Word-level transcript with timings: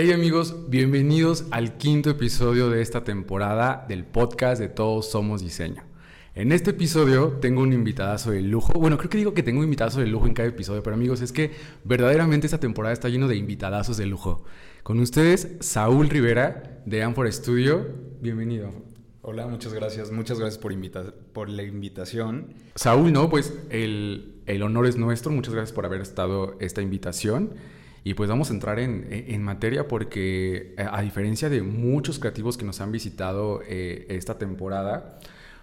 Hey 0.00 0.12
amigos, 0.12 0.54
bienvenidos 0.68 1.46
al 1.50 1.76
quinto 1.76 2.08
episodio 2.08 2.70
de 2.70 2.82
esta 2.82 3.02
temporada 3.02 3.84
del 3.88 4.04
podcast 4.04 4.60
de 4.60 4.68
Todos 4.68 5.10
Somos 5.10 5.42
Diseño. 5.42 5.82
En 6.36 6.52
este 6.52 6.70
episodio 6.70 7.38
tengo 7.40 7.62
un 7.62 7.72
invitadazo 7.72 8.30
de 8.30 8.40
lujo. 8.42 8.74
Bueno, 8.74 8.96
creo 8.96 9.10
que 9.10 9.18
digo 9.18 9.34
que 9.34 9.42
tengo 9.42 9.58
un 9.58 9.64
invitadazo 9.64 9.98
de 9.98 10.06
lujo 10.06 10.28
en 10.28 10.34
cada 10.34 10.48
episodio, 10.50 10.84
pero 10.84 10.94
amigos, 10.94 11.20
es 11.20 11.32
que 11.32 11.50
verdaderamente 11.82 12.46
esta 12.46 12.60
temporada 12.60 12.92
está 12.92 13.08
lleno 13.08 13.26
de 13.26 13.34
invitadazos 13.34 13.96
de 13.96 14.06
lujo. 14.06 14.44
Con 14.84 15.00
ustedes, 15.00 15.56
Saúl 15.58 16.08
Rivera 16.08 16.80
de 16.86 17.02
Amphor 17.02 17.32
Studio. 17.32 17.84
Bienvenido. 18.20 18.70
Hola, 19.22 19.48
muchas 19.48 19.74
gracias. 19.74 20.12
Muchas 20.12 20.38
gracias 20.38 20.62
por, 20.62 20.72
por 21.32 21.48
la 21.48 21.64
invitación. 21.64 22.54
Saúl, 22.76 23.12
no, 23.12 23.28
pues 23.28 23.52
el, 23.70 24.36
el, 24.46 24.62
honor 24.62 24.86
es 24.86 24.96
nuestro. 24.96 25.32
Muchas 25.32 25.54
gracias 25.54 25.74
por 25.74 25.86
haber 25.86 26.02
estado 26.02 26.56
esta 26.60 26.82
invitación. 26.82 27.54
Y 28.04 28.14
pues 28.14 28.28
vamos 28.28 28.50
a 28.50 28.54
entrar 28.54 28.78
en, 28.78 29.06
en 29.10 29.42
materia 29.42 29.88
porque 29.88 30.74
eh, 30.76 30.86
a 30.90 31.02
diferencia 31.02 31.48
de 31.48 31.62
muchos 31.62 32.18
creativos 32.18 32.56
que 32.56 32.64
nos 32.64 32.80
han 32.80 32.92
visitado 32.92 33.60
eh, 33.66 34.06
esta 34.08 34.38
temporada, 34.38 35.18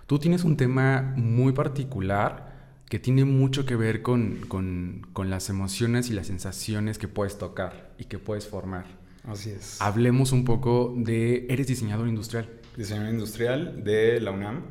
tú 0.07 0.20
tienes 0.20 0.43
un 0.43 0.57
tema 0.57 1.13
muy 1.16 1.53
particular 1.53 2.53
que 2.90 2.99
tiene 2.99 3.26
mucho 3.26 3.66
que 3.66 3.76
ver 3.76 4.02
con, 4.02 4.41
con, 4.48 5.07
con 5.13 5.29
las 5.29 5.49
emociones 5.49 6.09
y 6.09 6.13
las 6.13 6.27
sensaciones 6.27 6.98
que 6.98 7.07
puedes 7.07 7.38
tocar 7.38 7.91
y 7.98 8.05
que 8.05 8.20
puedes 8.20 8.48
formar. 8.48 8.85
Así 9.23 9.49
es. 9.49 9.81
Hablemos 9.81 10.31
un 10.31 10.45
poco 10.45 10.93
de, 10.95 11.48
eres 11.49 11.65
diseñador 11.65 12.07
industrial 12.07 12.48
diseñador 12.76 13.13
industrial 13.13 13.84
de 13.84 14.20
la 14.20 14.31
UNAM. 14.31 14.63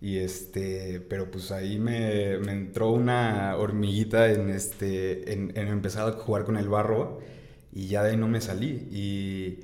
Y 0.00 0.18
este, 0.18 1.00
pero 1.08 1.30
pues 1.30 1.50
ahí 1.50 1.78
me, 1.78 2.34
entró 2.34 2.90
una 2.90 3.56
hormiguita 3.56 4.30
en, 4.30 4.50
este, 4.50 5.32
en, 5.32 5.56
empezar 5.56 6.08
a 6.08 6.12
jugar 6.12 6.44
con 6.44 6.56
el 6.56 6.68
barro 6.68 7.20
y 7.72 7.88
ya 7.88 8.02
de 8.02 8.10
ahí 8.10 8.16
no 8.16 8.28
me 8.28 8.40
salí. 8.40 8.88
Y 8.90 9.60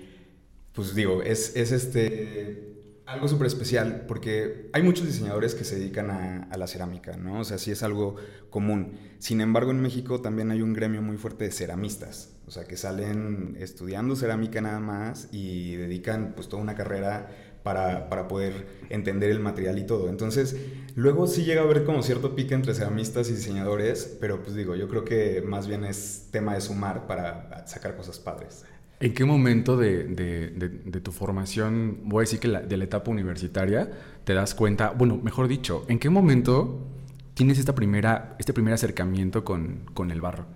pues 0.73 0.95
digo, 0.95 1.23
es, 1.23 1.55
es 1.55 1.71
este, 1.73 2.73
algo 3.05 3.29
súper 3.29 3.47
especial 3.47 4.07
porque 4.09 4.71
hay 4.73 4.83
muchos 4.83 5.07
diseñadores 5.07 5.55
que 5.55 5.65
se 5.65 5.79
dedican 5.79 6.11
a, 6.11 6.45
a, 6.45 6.57
la 6.57 6.67
cerámica, 6.67 7.17
¿no? 7.17 7.41
O 7.41 7.45
sea, 7.45 7.59
sí 7.59 7.71
es 7.71 7.83
algo 7.83 8.17
común. 8.49 8.99
Sin 9.19 9.41
embargo, 9.43 9.71
en 9.71 9.83
México 9.83 10.23
también 10.23 10.51
hay 10.51 10.63
un 10.63 10.73
gremio 10.73 11.03
muy 11.03 11.19
fuerte 11.19 11.45
de 11.45 11.53
ceramistas, 11.53 12.35
o 12.47 12.51
sea, 12.51 12.65
que 12.65 12.77
salen 12.77 13.57
estudiando 13.61 14.17
cerámica 14.17 14.61
nada 14.63 14.81
más 14.81 15.29
y 15.31 15.77
dedican 15.77 16.33
pues 16.35 16.49
toda 16.49 16.63
una 16.63 16.75
carrera 16.75 17.52
para, 17.63 18.09
para, 18.09 18.29
poder 18.29 18.67
entender 18.91 19.31
el 19.31 19.41
material 19.41 19.79
y 19.79 19.87
todo. 19.87 20.09
Entonces, 20.09 20.57
luego 20.95 21.27
sí 21.27 21.45
llega 21.45 21.63
a 21.63 21.65
haber 21.65 21.85
como 21.85 22.03
cierto 22.03 22.35
pique 22.35 22.55
entre 22.55 22.75
ceramistas 22.75 23.31
y 23.31 23.35
diseñadores, 23.35 24.17
pero 24.21 24.43
pues 24.43 24.55
digo, 24.57 24.75
yo 24.75 24.89
creo 24.89 25.05
que 25.05 25.43
más 25.47 25.67
bien 25.67 25.85
es 25.85 26.29
tema 26.31 26.55
de 26.55 26.61
sumar 26.61 27.07
para 27.07 27.67
sacar 27.67 27.97
cosas 27.97 28.19
padres. 28.19 28.65
¿En 29.01 29.15
qué 29.15 29.25
momento 29.25 29.77
de, 29.77 30.05
de, 30.05 30.51
de, 30.51 31.01
tu 31.01 31.11
formación, 31.11 32.03
voy 32.05 32.21
a 32.21 32.23
decir 32.23 32.39
que 32.39 32.49
de 32.49 32.77
la 32.77 32.85
etapa 32.85 33.11
universitaria, 33.11 33.91
te 34.23 34.33
das 34.33 34.55
cuenta, 34.55 34.91
bueno, 34.91 35.19
mejor 35.21 35.49
dicho, 35.49 35.85
¿en 35.89 35.99
qué 35.99 36.09
momento 36.09 36.87
tienes 37.35 37.59
esta 37.59 37.75
primera, 37.75 38.37
este 38.39 38.53
primer 38.53 38.75
acercamiento 38.75 39.45
con, 39.45 39.87
con 39.93 40.13
el 40.13 40.21
barro? 40.21 40.47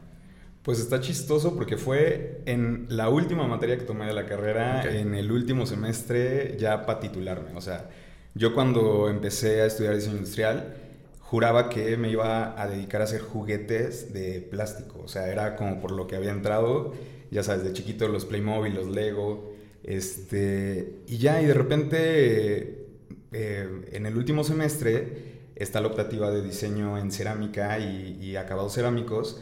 Pues 0.67 0.81
está 0.81 1.01
chistoso 1.01 1.55
porque 1.55 1.77
fue 1.77 2.43
en 2.45 2.87
la 2.89 3.09
última 3.09 3.47
materia 3.47 3.79
que 3.79 3.85
tomé 3.85 4.07
de 4.07 4.13
la 4.13 4.27
carrera, 4.27 4.83
en 4.99 5.15
el 5.15 5.31
último 5.31 5.65
semestre, 5.65 6.57
ya 6.59 6.85
para 6.85 6.99
titularme. 6.99 7.55
O 7.55 7.61
sea, 7.61 7.89
yo 8.35 8.53
cuando 8.53 9.09
empecé 9.09 9.63
a 9.63 9.67
estudiar 9.67 9.95
diseño 9.95 10.17
industrial, 10.17 10.75
juraba 11.21 11.69
que 11.69 11.97
me 11.97 12.11
iba 12.11 12.61
a 12.61 12.67
dedicar 12.67 13.01
a 13.01 13.05
hacer 13.05 13.21
juguetes 13.21 14.13
de 14.13 14.41
plástico. 14.41 15.03
O 15.05 15.07
sea, 15.07 15.29
era 15.29 15.55
como 15.55 15.81
por 15.81 15.93
lo 15.93 16.09
que 16.09 16.17
había 16.17 16.33
entrado, 16.33 16.95
ya 17.31 17.45
sabes, 17.45 17.63
de 17.63 17.73
chiquito 17.73 18.09
los 18.09 18.25
Playmobil, 18.25 18.75
los 18.75 18.89
Lego. 18.89 19.53
Este, 19.85 20.97
y 21.07 21.19
ya, 21.19 21.41
y 21.41 21.47
de 21.47 21.55
repente, 21.55 22.89
eh, 23.31 23.69
en 23.93 24.05
el 24.05 24.17
último 24.17 24.43
semestre, 24.43 25.37
está 25.55 25.81
la 25.81 25.87
optativa 25.87 26.33
de 26.33 26.43
diseño 26.43 26.99
en 26.99 27.13
cerámica 27.13 27.79
y, 27.79 28.19
y 28.21 28.35
acabados 28.35 28.75
cerámicos. 28.75 29.41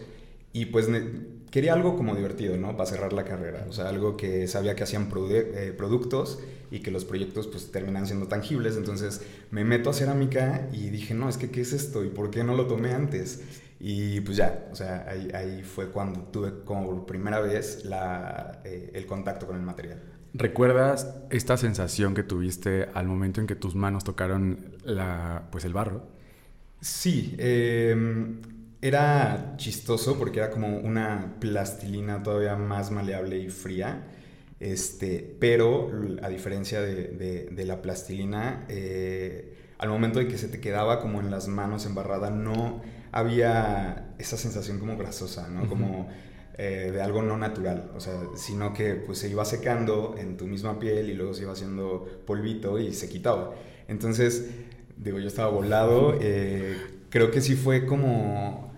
Y 0.55 0.67
pues 0.67 0.89
quería 1.51 1.75
algo 1.75 1.97
como 1.97 2.15
divertido, 2.15 2.57
¿no? 2.57 2.77
Para 2.77 2.89
cerrar 2.89 3.13
la 3.13 3.25
carrera. 3.25 3.67
O 3.69 3.73
sea, 3.73 3.89
algo 3.89 4.17
que 4.17 4.47
sabía 4.47 4.77
que 4.77 4.85
hacían 4.85 5.11
eh, 5.13 5.75
productos 5.77 6.39
y 6.71 6.79
que 6.79 6.93
los 6.93 7.05
proyectos 7.05 7.49
pues 7.49 7.73
terminan 7.73 8.07
siendo 8.07 8.29
tangibles. 8.29 8.77
Entonces 8.77 9.21
me 9.51 9.65
meto 9.65 9.91
a 9.91 9.93
cerámica 9.93 10.69
y 10.73 10.91
dije, 10.91 11.13
no, 11.13 11.29
es 11.29 11.39
que 11.39 11.51
¿qué 11.51 11.63
es 11.63 11.73
esto? 11.73 12.05
¿Y 12.05 12.09
por 12.09 12.31
qué 12.31 12.45
no 12.45 12.55
lo 12.55 12.67
tomé 12.67 12.93
antes? 12.93 13.43
Y 13.81 14.21
pues 14.21 14.37
ya, 14.37 14.69
o 14.71 14.77
sea, 14.77 15.07
ahí, 15.09 15.29
ahí 15.35 15.65
fue 15.65 15.91
cuando 15.91 16.21
tuve 16.21 16.63
como 16.65 17.05
primera 17.05 17.41
vez 17.41 17.85
la, 17.85 18.61
eh, 18.65 18.93
el 18.95 19.07
contacto 19.07 19.49
con 19.49 19.57
el 19.57 19.63
material. 19.63 20.01
¿Recuerdas 20.35 21.17
esta 21.31 21.57
sensación 21.57 22.15
que 22.15 22.23
tuviste 22.23 22.89
al 22.95 23.07
momento 23.07 23.41
en 23.41 23.49
que 23.49 23.57
tus 23.57 23.75
manos 23.75 24.05
tocaron 24.05 24.77
la, 24.85 25.49
pues 25.51 25.65
el 25.65 25.73
barro? 25.73 26.07
Sí, 26.81 27.35
eh, 27.39 27.97
era 28.85 29.55
chistoso 29.57 30.19
porque 30.19 30.41
era 30.41 30.51
como 30.51 30.77
una 30.77 31.37
plastilina 31.41 32.23
todavía 32.23 32.55
más 32.55 32.91
maleable 32.91 33.39
y 33.39 33.49
fría. 33.49 34.09
Este, 34.61 35.37
pero 35.41 35.91
a 36.23 36.29
diferencia 36.29 36.83
de, 36.83 37.49
de, 37.51 37.65
la 37.65 37.81
plastilina, 37.81 38.67
eh, 38.69 39.57
al 39.79 39.89
momento 39.89 40.19
de 40.19 40.29
que 40.29 40.37
se 40.37 40.49
te 40.49 40.61
quedaba 40.61 41.01
como 41.01 41.21
en 41.21 41.31
las 41.31 41.49
manos 41.49 41.87
embarrada, 41.87 42.29
no 42.31 42.83
había 43.11 44.15
esa 44.19 44.37
sensación 44.37 44.79
como 44.79 44.99
grasosa, 44.99 45.49
¿no? 45.49 45.67
Como 45.67 46.09
eh, 46.59 46.91
de 46.93 47.01
algo 47.01 47.23
no 47.23 47.39
natural, 47.39 47.91
o 47.97 48.01
sea, 48.01 48.21
sino 48.37 48.75
que 48.75 48.97
pues 48.97 49.19
se 49.19 49.31
iba 49.31 49.47
secando 49.47 50.15
en 50.19 50.37
tu 50.37 50.47
misma 50.47 50.79
piel 50.79 51.09
y 51.09 51.15
luego 51.15 51.33
se 51.33 51.43
iba 51.43 51.53
haciendo 51.53 52.07
polvito 52.27 52.79
y 52.79 52.93
se 52.93 53.09
quitaba. 53.09 53.55
Entonces, 53.89 54.51
digo, 54.99 55.19
yo 55.21 55.29
estaba 55.29 55.49
volado, 55.49 56.19
eh, 56.21 56.77
creo 57.09 57.31
que 57.31 57.41
sí 57.41 57.55
fue 57.55 57.87
como 57.87 58.74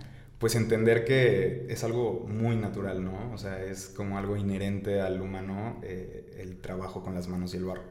pues 0.46 0.54
entender 0.54 1.04
que 1.04 1.66
es 1.68 1.82
algo 1.82 2.24
muy 2.28 2.54
natural, 2.54 3.04
¿no? 3.04 3.32
O 3.32 3.36
sea, 3.36 3.60
es 3.64 3.88
como 3.88 4.16
algo 4.16 4.36
inherente 4.36 5.00
al 5.00 5.20
humano 5.20 5.80
eh, 5.82 6.36
el 6.38 6.58
trabajo 6.58 7.02
con 7.02 7.16
las 7.16 7.26
manos 7.26 7.52
y 7.54 7.56
el 7.56 7.64
barro. 7.64 7.82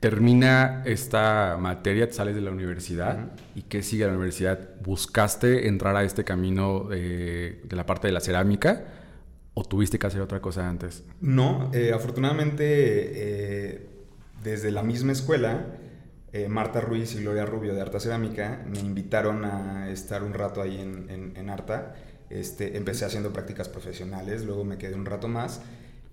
Termina 0.00 0.82
esta 0.86 1.58
materia, 1.60 2.08
te 2.08 2.14
sales 2.14 2.34
de 2.34 2.40
la 2.40 2.50
universidad 2.50 3.32
y 3.54 3.60
¿qué 3.60 3.82
sigue 3.82 4.06
la 4.06 4.12
universidad? 4.12 4.58
¿Buscaste 4.82 5.68
entrar 5.68 5.94
a 5.96 6.04
este 6.04 6.24
camino 6.24 6.84
de, 6.84 7.60
la 7.68 7.84
parte 7.84 8.06
de 8.06 8.14
la 8.14 8.20
cerámica 8.20 8.86
o 9.52 9.64
tuviste 9.64 9.98
que 9.98 10.06
hacer 10.06 10.22
otra 10.22 10.40
cosa 10.40 10.66
antes? 10.66 11.04
No, 11.20 11.70
eh, 11.74 11.92
afortunadamente 11.94 12.64
eh, 12.64 13.86
desde 14.42 14.70
la 14.70 14.82
misma 14.82 15.12
escuela 15.12 15.66
eh, 16.34 16.48
Marta 16.48 16.80
Ruiz 16.80 17.14
y 17.14 17.22
Gloria 17.22 17.46
Rubio 17.46 17.74
de 17.74 17.80
Arta 17.80 18.00
Cerámica 18.00 18.60
me 18.68 18.80
invitaron 18.80 19.44
a 19.44 19.88
estar 19.88 20.24
un 20.24 20.34
rato 20.34 20.60
ahí 20.60 20.80
en, 20.80 21.32
en, 21.36 21.48
Arta. 21.48 21.94
Este, 22.28 22.76
empecé 22.76 23.04
haciendo 23.04 23.32
prácticas 23.32 23.68
profesionales, 23.68 24.44
luego 24.44 24.64
me 24.64 24.76
quedé 24.76 24.96
un 24.96 25.06
rato 25.06 25.28
más 25.28 25.60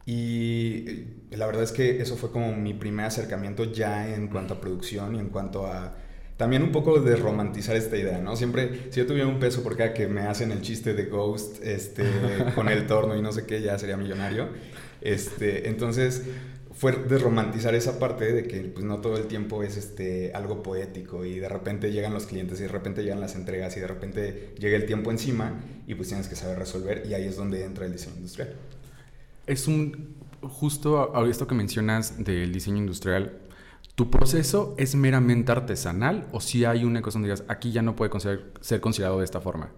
y 0.05 0.85
eh, 0.87 1.07
la 1.31 1.47
verdad 1.47 1.63
es 1.63 1.71
que 1.71 2.03
eso 2.03 2.17
fue 2.17 2.31
como 2.31 2.55
mi 2.55 2.75
primer 2.75 3.07
acercamiento 3.07 3.63
ya 3.63 4.13
en 4.13 4.27
cuanto 4.27 4.53
a 4.53 4.61
producción 4.61 5.15
y 5.15 5.19
en 5.19 5.29
cuanto 5.29 5.65
a 5.65 5.95
también 6.37 6.61
un 6.61 6.71
poco 6.71 6.99
de 6.99 7.15
romantizar 7.15 7.75
esta 7.75 7.97
idea, 7.97 8.19
¿no? 8.19 8.35
Siempre, 8.35 8.91
si 8.91 8.99
yo 8.99 9.07
tuviera 9.07 9.27
un 9.27 9.39
peso 9.39 9.63
por 9.63 9.75
cada 9.75 9.91
que 9.91 10.07
me 10.07 10.21
hacen 10.21 10.51
el 10.51 10.61
chiste 10.61 10.93
de 10.93 11.05
Ghost 11.05 11.63
este, 11.63 12.03
con 12.55 12.69
el 12.69 12.85
torno 12.85 13.15
y 13.17 13.23
no 13.23 13.31
sé 13.31 13.47
qué, 13.47 13.59
ya 13.59 13.75
sería 13.79 13.97
millonario. 13.97 14.49
Este, 15.01 15.67
entonces, 15.67 16.23
fue 16.73 16.93
desromantizar 16.93 17.75
esa 17.75 17.99
parte 17.99 18.31
de 18.31 18.47
que 18.47 18.61
pues, 18.61 18.85
no 18.85 18.99
todo 18.99 19.17
el 19.17 19.25
tiempo 19.25 19.63
es 19.63 19.77
este, 19.77 20.31
algo 20.33 20.63
poético 20.63 21.25
y 21.25 21.39
de 21.39 21.49
repente 21.49 21.91
llegan 21.91 22.13
los 22.13 22.25
clientes 22.25 22.59
y 22.59 22.63
de 22.63 22.69
repente 22.69 23.03
llegan 23.03 23.19
las 23.19 23.35
entregas 23.35 23.75
y 23.77 23.81
de 23.81 23.87
repente 23.87 24.55
llega 24.57 24.77
el 24.77 24.85
tiempo 24.85 25.11
encima 25.11 25.59
y 25.85 25.95
pues 25.95 26.07
tienes 26.07 26.27
que 26.27 26.35
saber 26.35 26.57
resolver 26.57 27.03
y 27.05 27.13
ahí 27.13 27.25
es 27.25 27.35
donde 27.35 27.65
entra 27.65 27.85
el 27.85 27.91
diseño 27.91 28.15
industrial. 28.17 28.55
Es 29.47 29.67
un, 29.67 30.15
justo 30.41 31.15
a 31.15 31.27
esto 31.27 31.45
que 31.45 31.55
mencionas 31.55 32.23
del 32.23 32.53
diseño 32.53 32.77
industrial, 32.77 33.39
¿tu 33.95 34.09
proceso 34.09 34.73
es 34.77 34.95
meramente 34.95 35.51
artesanal 35.51 36.27
o 36.31 36.39
si 36.39 36.63
hay 36.63 36.85
una 36.85 37.01
cosa 37.01 37.15
donde 37.15 37.29
digas, 37.29 37.43
aquí 37.49 37.71
ya 37.71 37.81
no 37.81 37.95
puede 37.95 38.11
ser 38.61 38.81
considerado 38.81 39.19
de 39.19 39.25
esta 39.25 39.41
forma? 39.41 39.71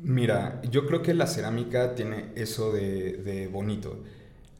Mira, 0.00 0.62
yo 0.70 0.86
creo 0.86 1.02
que 1.02 1.12
la 1.12 1.26
cerámica 1.26 1.96
tiene 1.96 2.26
eso 2.36 2.72
de, 2.72 3.14
de 3.14 3.48
bonito 3.48 4.04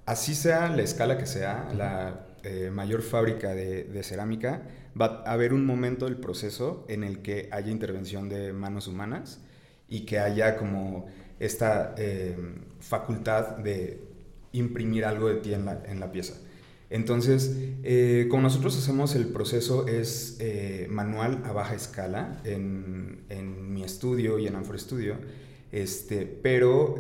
así 0.08 0.34
sea 0.34 0.70
la 0.70 0.82
escala 0.82 1.18
que 1.18 1.26
sea, 1.26 1.68
la 1.76 2.26
eh, 2.42 2.70
mayor 2.72 3.02
fábrica 3.02 3.54
de, 3.54 4.02
cerámica, 4.02 4.62
va 4.98 5.22
a 5.26 5.32
haber 5.32 5.52
un 5.52 5.66
momento 5.66 6.06
del 6.06 6.16
proceso 6.16 6.86
en 6.88 7.04
el 7.04 7.20
que 7.20 7.50
haya 7.52 7.70
intervención 7.70 8.30
de 8.30 8.54
manos 8.54 8.88
humanas 8.88 9.40
y 9.86 10.06
que 10.06 10.18
haya 10.18 10.56
como 10.56 11.06
esta 11.38 11.94
eh, 11.98 12.34
facultad 12.80 13.58
de 13.58 14.00
imprimir 14.52 15.04
algo 15.04 15.28
de 15.28 15.36
ti 15.36 15.52
en 15.52 15.66
la, 15.66 16.10
pieza. 16.10 16.40
Entonces, 16.88 17.54
eh, 17.82 18.28
como 18.30 18.44
nosotros 18.44 18.78
hacemos 18.78 19.14
el 19.14 19.26
proceso 19.26 19.86
es 19.86 20.38
manual 20.88 21.42
a 21.44 21.52
baja 21.52 21.74
escala 21.74 22.40
en, 22.44 23.26
mi 23.74 23.84
estudio 23.84 24.38
y 24.38 24.46
en 24.46 24.56
Amfor 24.56 24.80
Studio, 24.80 25.16
este, 25.70 26.24
pero 26.24 26.96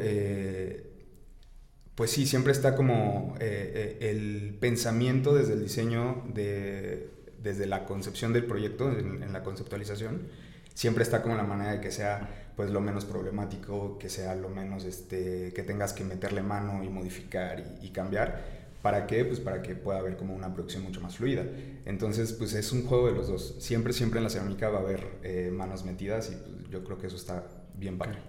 pues 1.98 2.12
sí, 2.12 2.26
siempre 2.26 2.52
está 2.52 2.76
como 2.76 3.34
eh, 3.40 3.98
eh, 4.00 4.10
el 4.10 4.54
pensamiento 4.60 5.34
desde 5.34 5.54
el 5.54 5.64
diseño, 5.64 6.22
de, 6.32 7.10
desde 7.42 7.66
la 7.66 7.86
concepción 7.86 8.32
del 8.32 8.44
proyecto, 8.44 8.88
en, 8.88 9.32
la 9.32 9.42
conceptualización, 9.42 10.28
siempre 10.74 11.02
está 11.02 11.22
como 11.22 11.34
la 11.34 11.42
manera 11.42 11.72
de 11.72 11.80
que 11.80 11.90
sea 11.90 12.52
pues 12.54 12.70
lo 12.70 12.80
menos 12.80 13.04
problemático, 13.04 13.98
que 13.98 14.08
sea 14.10 14.36
lo 14.36 14.48
menos, 14.48 14.84
este, 14.84 15.52
que 15.52 15.64
tengas 15.64 15.92
que 15.92 16.04
meterle 16.04 16.40
mano 16.40 16.84
y 16.84 16.88
modificar 16.88 17.64
y, 17.82 17.88
cambiar. 17.88 18.44
¿Para 18.80 19.08
qué? 19.08 19.24
Pues 19.24 19.40
para 19.40 19.60
que 19.60 19.74
pueda 19.74 19.98
haber 19.98 20.16
como 20.16 20.36
una 20.36 20.54
producción 20.54 20.84
mucho 20.84 21.00
más 21.00 21.16
fluida. 21.16 21.42
Entonces, 21.84 22.32
pues 22.32 22.54
es 22.54 22.70
un 22.70 22.86
juego 22.86 23.08
de 23.08 23.14
los 23.14 23.26
dos. 23.26 23.56
Siempre, 23.58 23.92
siempre 23.92 24.18
en 24.18 24.24
la 24.24 24.30
cerámica 24.30 24.68
va 24.68 24.78
a 24.78 24.82
haber 24.82 25.04
eh, 25.24 25.50
manos 25.52 25.84
metidas 25.84 26.30
y 26.30 26.36
pues, 26.36 26.70
yo 26.70 26.84
creo 26.84 26.96
que 26.96 27.08
eso 27.08 27.16
está 27.16 27.44
bien 27.74 27.98
padre. 27.98 28.20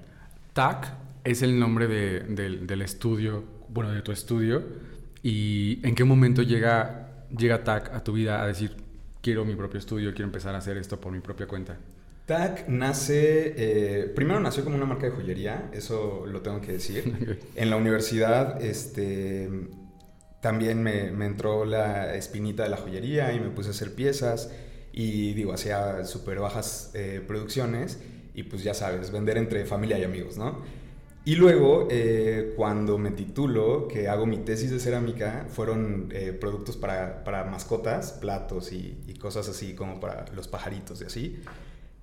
TAC 0.54 0.92
es 1.24 1.44
el 1.44 1.60
nombre 1.60 1.86
de, 1.86 2.22
del 2.22 2.82
estudio, 2.82 3.59
bueno, 3.70 3.92
de 3.92 4.02
tu 4.02 4.12
estudio. 4.12 4.64
¿Y 5.24 5.80
en 5.84 5.96
qué 5.96 6.04
momento 6.04 6.42
llega, 6.42 7.26
llega 7.38 7.64
TAC 7.64 7.94
a 7.94 8.04
tu 8.04 8.14
vida 8.14 8.42
a 8.42 8.48
decir, 8.48 8.76
quiero 9.22 9.46
mi 9.46 9.56
propio 9.56 9.80
estudio, 9.80 10.12
quiero 10.12 10.26
empezar 10.26 10.56
a 10.56 10.60
hacer 10.60 10.78
esto 10.78 11.00
por 11.00 11.12
mi 11.12 11.20
propia 11.20 11.48
cuenta? 11.48 11.78
TAC 12.26 12.68
nace, 12.68 13.54
eh, 13.58 14.04
primero 14.16 14.40
nació 14.40 14.64
como 14.64 14.76
una 14.76 14.86
marca 14.86 15.08
de 15.08 15.12
joyería, 15.12 15.70
eso 15.74 16.26
lo 16.28 16.42
tengo 16.42 16.62
que 16.62 16.74
decir. 16.74 17.40
En 17.56 17.70
la 17.70 17.76
universidad, 17.76 18.62
este, 18.62 19.50
también 20.42 20.82
me, 20.82 21.08
entró 21.26 21.66
la 21.66 22.16
espinita 22.16 22.64
de 22.64 22.70
la 22.70 22.78
joyería 22.78 23.34
y 23.34 23.40
me 23.40 23.50
puse 23.50 23.70
a 23.70 23.72
hacer 23.72 23.96
piezas 23.96 24.52
y 24.94 25.34
digo, 25.34 25.54
hacía 25.54 26.06
súper 26.06 26.40
bajas 26.40 26.92
eh, 26.94 27.22
producciones 27.26 28.00
y 28.34 28.44
pues 28.44 28.64
ya 28.64 28.74
sabes, 28.74 29.12
vender 29.12 29.38
entre 29.38 29.66
familia 29.66 29.98
y 29.98 30.04
amigos, 30.04 30.38
¿no? 30.38 30.62
Y 31.30 31.36
luego, 31.36 31.88
eh, 31.92 32.54
cuando 32.56 32.98
me 32.98 33.12
titulo, 33.12 33.88
que 33.88 34.08
hago 34.08 34.26
mi 34.26 34.38
tesis 34.40 34.72
de 34.72 34.80
cerámica, 34.80 35.46
fueron 35.50 36.12
productos 36.42 36.76
para, 36.76 37.24
para, 37.24 37.44
mascotas, 37.44 38.14
platos 38.14 38.72
y, 38.72 38.98
y, 39.08 39.14
cosas 39.14 39.48
así 39.48 39.76
como 39.76 40.00
para 40.00 40.26
los 40.34 40.48
pajaritos 40.48 41.02
y 41.02 41.06
así 41.06 41.44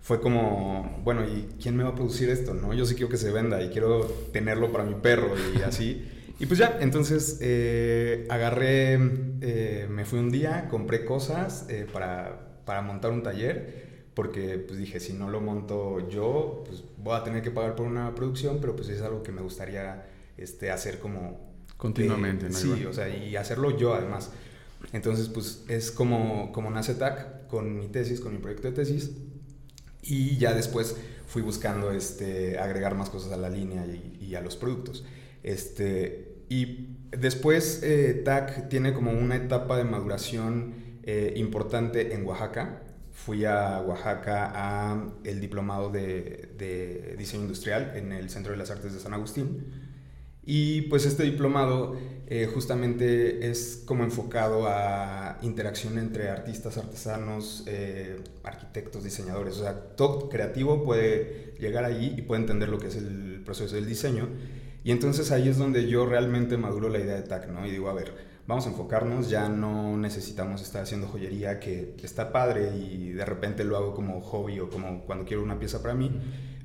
fue 0.06 0.20
como, 0.20 1.00
bueno, 1.02 1.25
¿y 1.25 1.49
quién 1.61 1.76
me 1.76 1.82
va 1.82 1.90
a 1.90 1.94
producir 1.96 2.31
esto? 2.31 2.55
¿no? 2.55 2.73
Yo 2.73 2.87
sí 2.87 2.94
quiero 2.94 3.08
que 3.08 3.17
se 3.17 3.32
venda 3.32 3.61
y 3.61 3.70
quiero 3.70 4.05
tenerlo 4.32 4.70
para 4.70 4.84
mi 4.84 4.94
perro 4.94 5.34
y 5.52 5.62
así. 5.67 6.08
y 6.38 6.46
pues 6.46 6.61
ya, 6.61 6.79
entonces 6.81 7.38
eh, 7.40 8.25
agarré, 8.31 9.00
eh, 9.40 9.88
me 9.90 10.05
fui 10.05 10.20
un 10.20 10.31
día, 10.31 10.69
compré 10.70 11.05
cosas 11.05 11.67
eh, 11.69 11.88
para, 11.93 12.61
para, 12.64 12.82
montar 12.82 13.11
un 13.11 13.25
taller, 13.25 13.85
porque 14.16 14.56
pues 14.66 14.78
dije, 14.78 14.98
si 14.98 15.12
no 15.12 15.28
lo 15.28 15.42
monto 15.42 16.08
yo, 16.08 16.64
pues 16.66 16.82
voy 16.96 17.14
a 17.14 17.22
tener 17.22 17.42
que 17.42 17.50
pagar 17.50 17.76
por 17.76 17.84
una 17.84 18.14
producción, 18.14 18.62
pero 18.62 18.74
pues 18.74 18.88
es 18.88 19.02
algo 19.02 19.22
que 19.22 19.30
me 19.30 19.42
gustaría 19.42 20.06
este, 20.38 20.70
hacer 20.70 20.98
como... 21.00 21.54
Continuamente, 21.76 22.48
¿no? 22.48 22.56
Sí, 22.56 22.86
o 22.86 22.94
sea, 22.94 23.10
y 23.10 23.36
hacerlo 23.36 23.76
yo 23.76 23.92
además. 23.92 24.30
Entonces, 24.94 25.28
pues 25.28 25.64
es 25.68 25.90
como, 25.90 26.50
como 26.50 26.70
nace 26.70 26.94
TAC 26.94 27.46
con 27.48 27.76
mi 27.76 27.88
tesis, 27.88 28.20
con 28.20 28.32
mi 28.32 28.38
proyecto 28.38 28.68
de 28.68 28.74
tesis 28.74 29.10
y 30.00 30.38
ya 30.38 30.54
después 30.54 30.96
fui 31.26 31.42
buscando 31.42 31.90
este, 31.90 32.58
agregar 32.58 32.94
más 32.94 33.10
cosas 33.10 33.32
a 33.32 33.36
la 33.36 33.50
línea 33.50 33.84
y, 33.86 34.34
a 34.34 34.40
los 34.40 34.56
productos. 34.56 35.04
Este, 35.42 36.36
y 36.48 36.96
después 37.10 37.82
eh, 37.82 38.22
TAC 38.24 38.70
tiene 38.70 38.94
como 38.94 39.10
una 39.10 39.36
etapa 39.36 39.76
de 39.76 39.84
maduración 39.84 40.72
eh, 41.02 41.34
importante 41.36 42.14
en 42.14 42.24
Oaxaca. 42.24 42.82
Fui 43.24 43.44
a 43.44 43.80
Oaxaca 43.80 44.52
a 44.54 45.08
el 45.24 45.40
diplomado 45.40 45.90
de, 45.90 47.14
diseño 47.18 47.42
industrial 47.42 47.92
en 47.96 48.12
el 48.12 48.30
Centro 48.30 48.52
de 48.52 48.58
las 48.58 48.70
Artes 48.70 48.92
de 48.92 49.00
San 49.00 49.14
Agustín 49.14 49.64
y 50.44 50.82
pues 50.82 51.06
este 51.06 51.24
diplomado 51.24 51.96
eh, 52.28 52.48
justamente 52.52 53.50
es 53.50 53.82
como 53.84 54.04
enfocado 54.04 54.68
a 54.68 55.38
interacción 55.42 55.98
entre 55.98 56.28
artistas, 56.28 56.76
artesanos, 56.76 57.64
eh, 57.66 58.20
arquitectos, 58.44 59.02
diseñadores. 59.02 59.56
O 59.56 59.62
sea, 59.62 59.74
todo 59.96 60.28
creativo 60.28 60.84
puede 60.84 61.54
llegar 61.58 61.84
ahí 61.84 62.14
y 62.16 62.22
puede 62.22 62.42
entender 62.42 62.69
lo 62.69 62.78
que 62.78 62.88
es 62.88 62.96
el 62.96 63.42
proceso 63.44 63.74
del 63.74 63.86
diseño. 63.86 64.28
Y 64.84 64.92
entonces 64.92 65.32
ahí 65.32 65.48
es 65.48 65.58
donde 65.58 65.88
yo 65.88 66.06
realmente 66.06 66.56
maduro 66.56 66.88
la 66.88 67.00
idea 67.00 67.16
de 67.16 67.22
TAC, 67.22 67.48
¿no? 67.48 67.66
Y 67.66 67.72
digo, 67.72 67.88
a 67.88 67.94
ver, 67.94 68.12
vamos 68.46 68.66
a 68.66 68.70
enfocarnos, 68.70 69.28
ya 69.28 69.48
no 69.48 69.96
necesitamos 69.96 70.62
estar 70.62 70.82
haciendo 70.82 71.08
joyería 71.08 71.58
que 71.58 71.96
está 72.02 72.32
padre 72.32 72.76
y 72.76 73.10
de 73.10 73.25
repente 73.25 73.64
lo 73.64 73.76
hago 73.76 73.94
como 73.94 74.20
hobby 74.20 74.60
o 74.60 74.70
como 74.70 75.02
cuando 75.02 75.25
quiero 75.25 75.43
una 75.43 75.58
pieza 75.58 75.82
para 75.82 75.94
mí, 75.94 76.10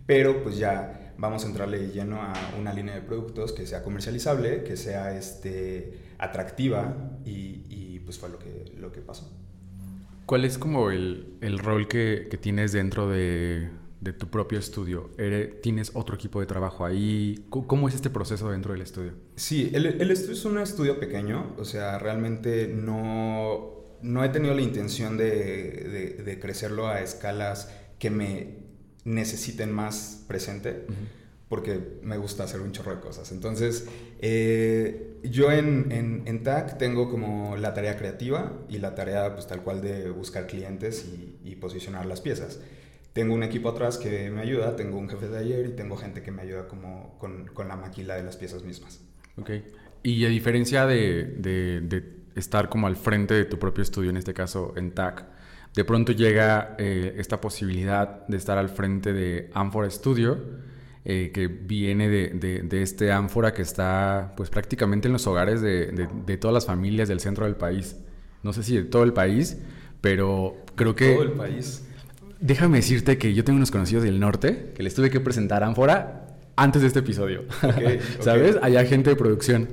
pero 0.05 0.43
pues 0.43 0.57
ya 0.57 1.13
vamos 1.17 1.43
a 1.43 1.47
entrarle 1.47 1.89
lleno 1.89 2.21
a 2.21 2.33
una 2.59 2.73
línea 2.73 2.95
de 2.95 3.01
productos 3.01 3.51
que 3.53 3.65
sea 3.65 3.83
comercializable, 3.83 4.63
que 4.63 4.75
sea 4.75 5.15
este, 5.17 5.99
atractiva 6.17 7.19
y, 7.25 7.99
pues 8.05 8.17
fue 8.17 8.29
lo 8.29 8.39
que, 8.39 8.73
lo 8.77 8.91
que 8.91 8.99
pasó. 8.99 9.31
¿Cuál 10.25 10.43
es 10.43 10.57
como 10.57 10.91
el, 10.91 11.37
el 11.41 11.59
rol 11.59 11.87
que, 11.87 12.27
que, 12.29 12.37
tienes 12.37 12.71
dentro 12.71 13.07
de, 13.09 13.69
de 14.01 14.13
tu 14.13 14.27
propio 14.29 14.59
estudio? 14.59 15.11
¿Tienes 15.63 15.91
otro 15.93 16.15
equipo 16.15 16.41
de 16.41 16.45
trabajo 16.47 16.85
ahí? 16.85 17.45
¿Cómo 17.49 17.87
es 17.87 17.95
este 17.95 18.09
proceso 18.09 18.51
dentro 18.51 18.73
del 18.73 18.81
estudio? 18.81 19.13
Sí, 19.35 19.71
el, 19.73 19.85
el 19.85 20.11
estudio 20.11 20.33
es 20.33 20.45
un 20.45 20.57
estudio 20.57 20.99
pequeño, 20.99 21.55
o 21.57 21.63
sea, 21.63 21.97
realmente 21.99 22.67
no, 22.67 23.97
no 24.01 24.23
he 24.23 24.29
tenido 24.29 24.53
la 24.53 24.61
intención 24.61 25.15
de, 25.15 25.29
de, 25.29 26.23
de 26.23 26.39
crecerlo 26.39 26.87
a 26.87 27.01
escalas 27.01 27.69
que 27.99 28.09
me 28.09 28.61
necesiten 29.03 29.71
más 29.71 30.23
presente. 30.27 30.85
Porque 31.49 31.99
me 32.01 32.17
gusta 32.17 32.45
hacer 32.45 32.61
un 32.61 32.71
chorro 32.71 32.95
de 32.95 33.01
cosas. 33.01 33.33
Entonces, 33.33 33.85
eh, 34.19 35.17
yo 35.23 35.51
en, 35.51 35.91
en, 35.91 36.23
en, 36.25 36.43
TAC 36.43 36.77
tengo 36.77 37.09
como 37.11 37.57
la 37.57 37.73
tarea 37.73 37.97
creativa 37.97 38.53
y 38.69 38.77
la 38.77 38.95
tarea, 38.95 39.33
pues 39.33 39.47
tal 39.47 39.61
cual, 39.61 39.81
de 39.81 40.09
buscar 40.11 40.47
clientes 40.47 41.05
y, 41.43 41.55
posicionar 41.57 42.05
las 42.05 42.21
piezas. 42.21 42.59
Tengo 43.13 43.33
un 43.33 43.43
equipo 43.43 43.69
atrás 43.69 43.97
que 43.97 44.29
me 44.29 44.41
ayuda, 44.41 44.75
tengo 44.75 44.97
un 44.97 45.09
jefe 45.09 45.27
de 45.27 45.37
taller 45.37 45.65
y 45.65 45.75
tengo 45.75 45.97
gente 45.97 46.21
que 46.21 46.31
me 46.31 46.43
ayuda 46.43 46.67
como 46.67 47.17
con, 47.17 47.47
con 47.47 47.67
la 47.67 47.75
maquila 47.75 48.15
de 48.15 48.23
las 48.23 48.37
piezas 48.37 48.63
mismas. 48.63 49.01
Ok. 49.37 49.51
Y 50.03 50.25
a 50.25 50.29
diferencia 50.29 50.85
de, 50.85 51.25
de, 51.37 51.81
de, 51.81 52.21
estar 52.35 52.69
como 52.69 52.87
al 52.87 52.95
frente 52.95 53.33
de 53.33 53.45
tu 53.45 53.59
propio 53.59 53.83
estudio, 53.83 54.09
en 54.09 54.17
este 54.17 54.33
caso 54.33 54.73
en 54.77 54.91
TAC, 54.91 55.25
de 55.75 55.85
pronto 55.85 56.11
llega 56.11 56.75
eh, 56.79 57.15
esta 57.17 57.39
posibilidad 57.39 58.25
de 58.27 58.37
estar 58.37 58.57
al 58.57 58.69
frente 58.69 59.13
de 59.13 59.49
Amphora 59.53 59.89
Studio, 59.89 60.37
eh, 61.03 61.31
que 61.33 61.47
viene 61.47 62.09
de, 62.09 62.29
de, 62.63 62.81
este 62.81 63.11
Amphora 63.11 63.53
que 63.53 63.61
está 63.61 64.33
pues 64.37 64.49
prácticamente 64.49 65.07
en 65.07 65.13
los 65.13 65.25
hogares 65.27 65.61
de, 65.61 66.07
de, 66.25 66.37
todas 66.37 66.53
las 66.53 66.65
familias 66.65 67.09
del 67.09 67.19
centro 67.19 67.45
del 67.45 67.55
país. 67.55 67.95
No 68.43 68.53
sé 68.53 68.63
si 68.63 68.75
de 68.75 68.83
todo 68.83 69.03
el 69.03 69.13
país, 69.13 69.57
pero 69.99 70.57
creo 70.75 70.95
que... 70.95 71.13
Todo 71.13 71.23
el 71.23 71.31
país. 71.31 71.87
Déjame 72.41 72.77
decirte 72.77 73.19
que 73.19 73.35
yo 73.35 73.43
tengo 73.43 73.57
unos 73.57 73.69
conocidos 73.69 74.03
del 74.03 74.19
norte 74.19 74.71
que 74.75 74.81
les 74.81 74.95
tuve 74.95 75.11
que 75.11 75.19
presentar 75.19 75.63
Amphora 75.63 76.25
antes 76.55 76.81
de 76.81 76.87
este 76.87 76.99
episodio. 76.99 77.43
¿Sabes? 78.19 78.57
Allá 78.63 78.83
gente 78.85 79.11
de 79.11 79.15
producción. 79.15 79.69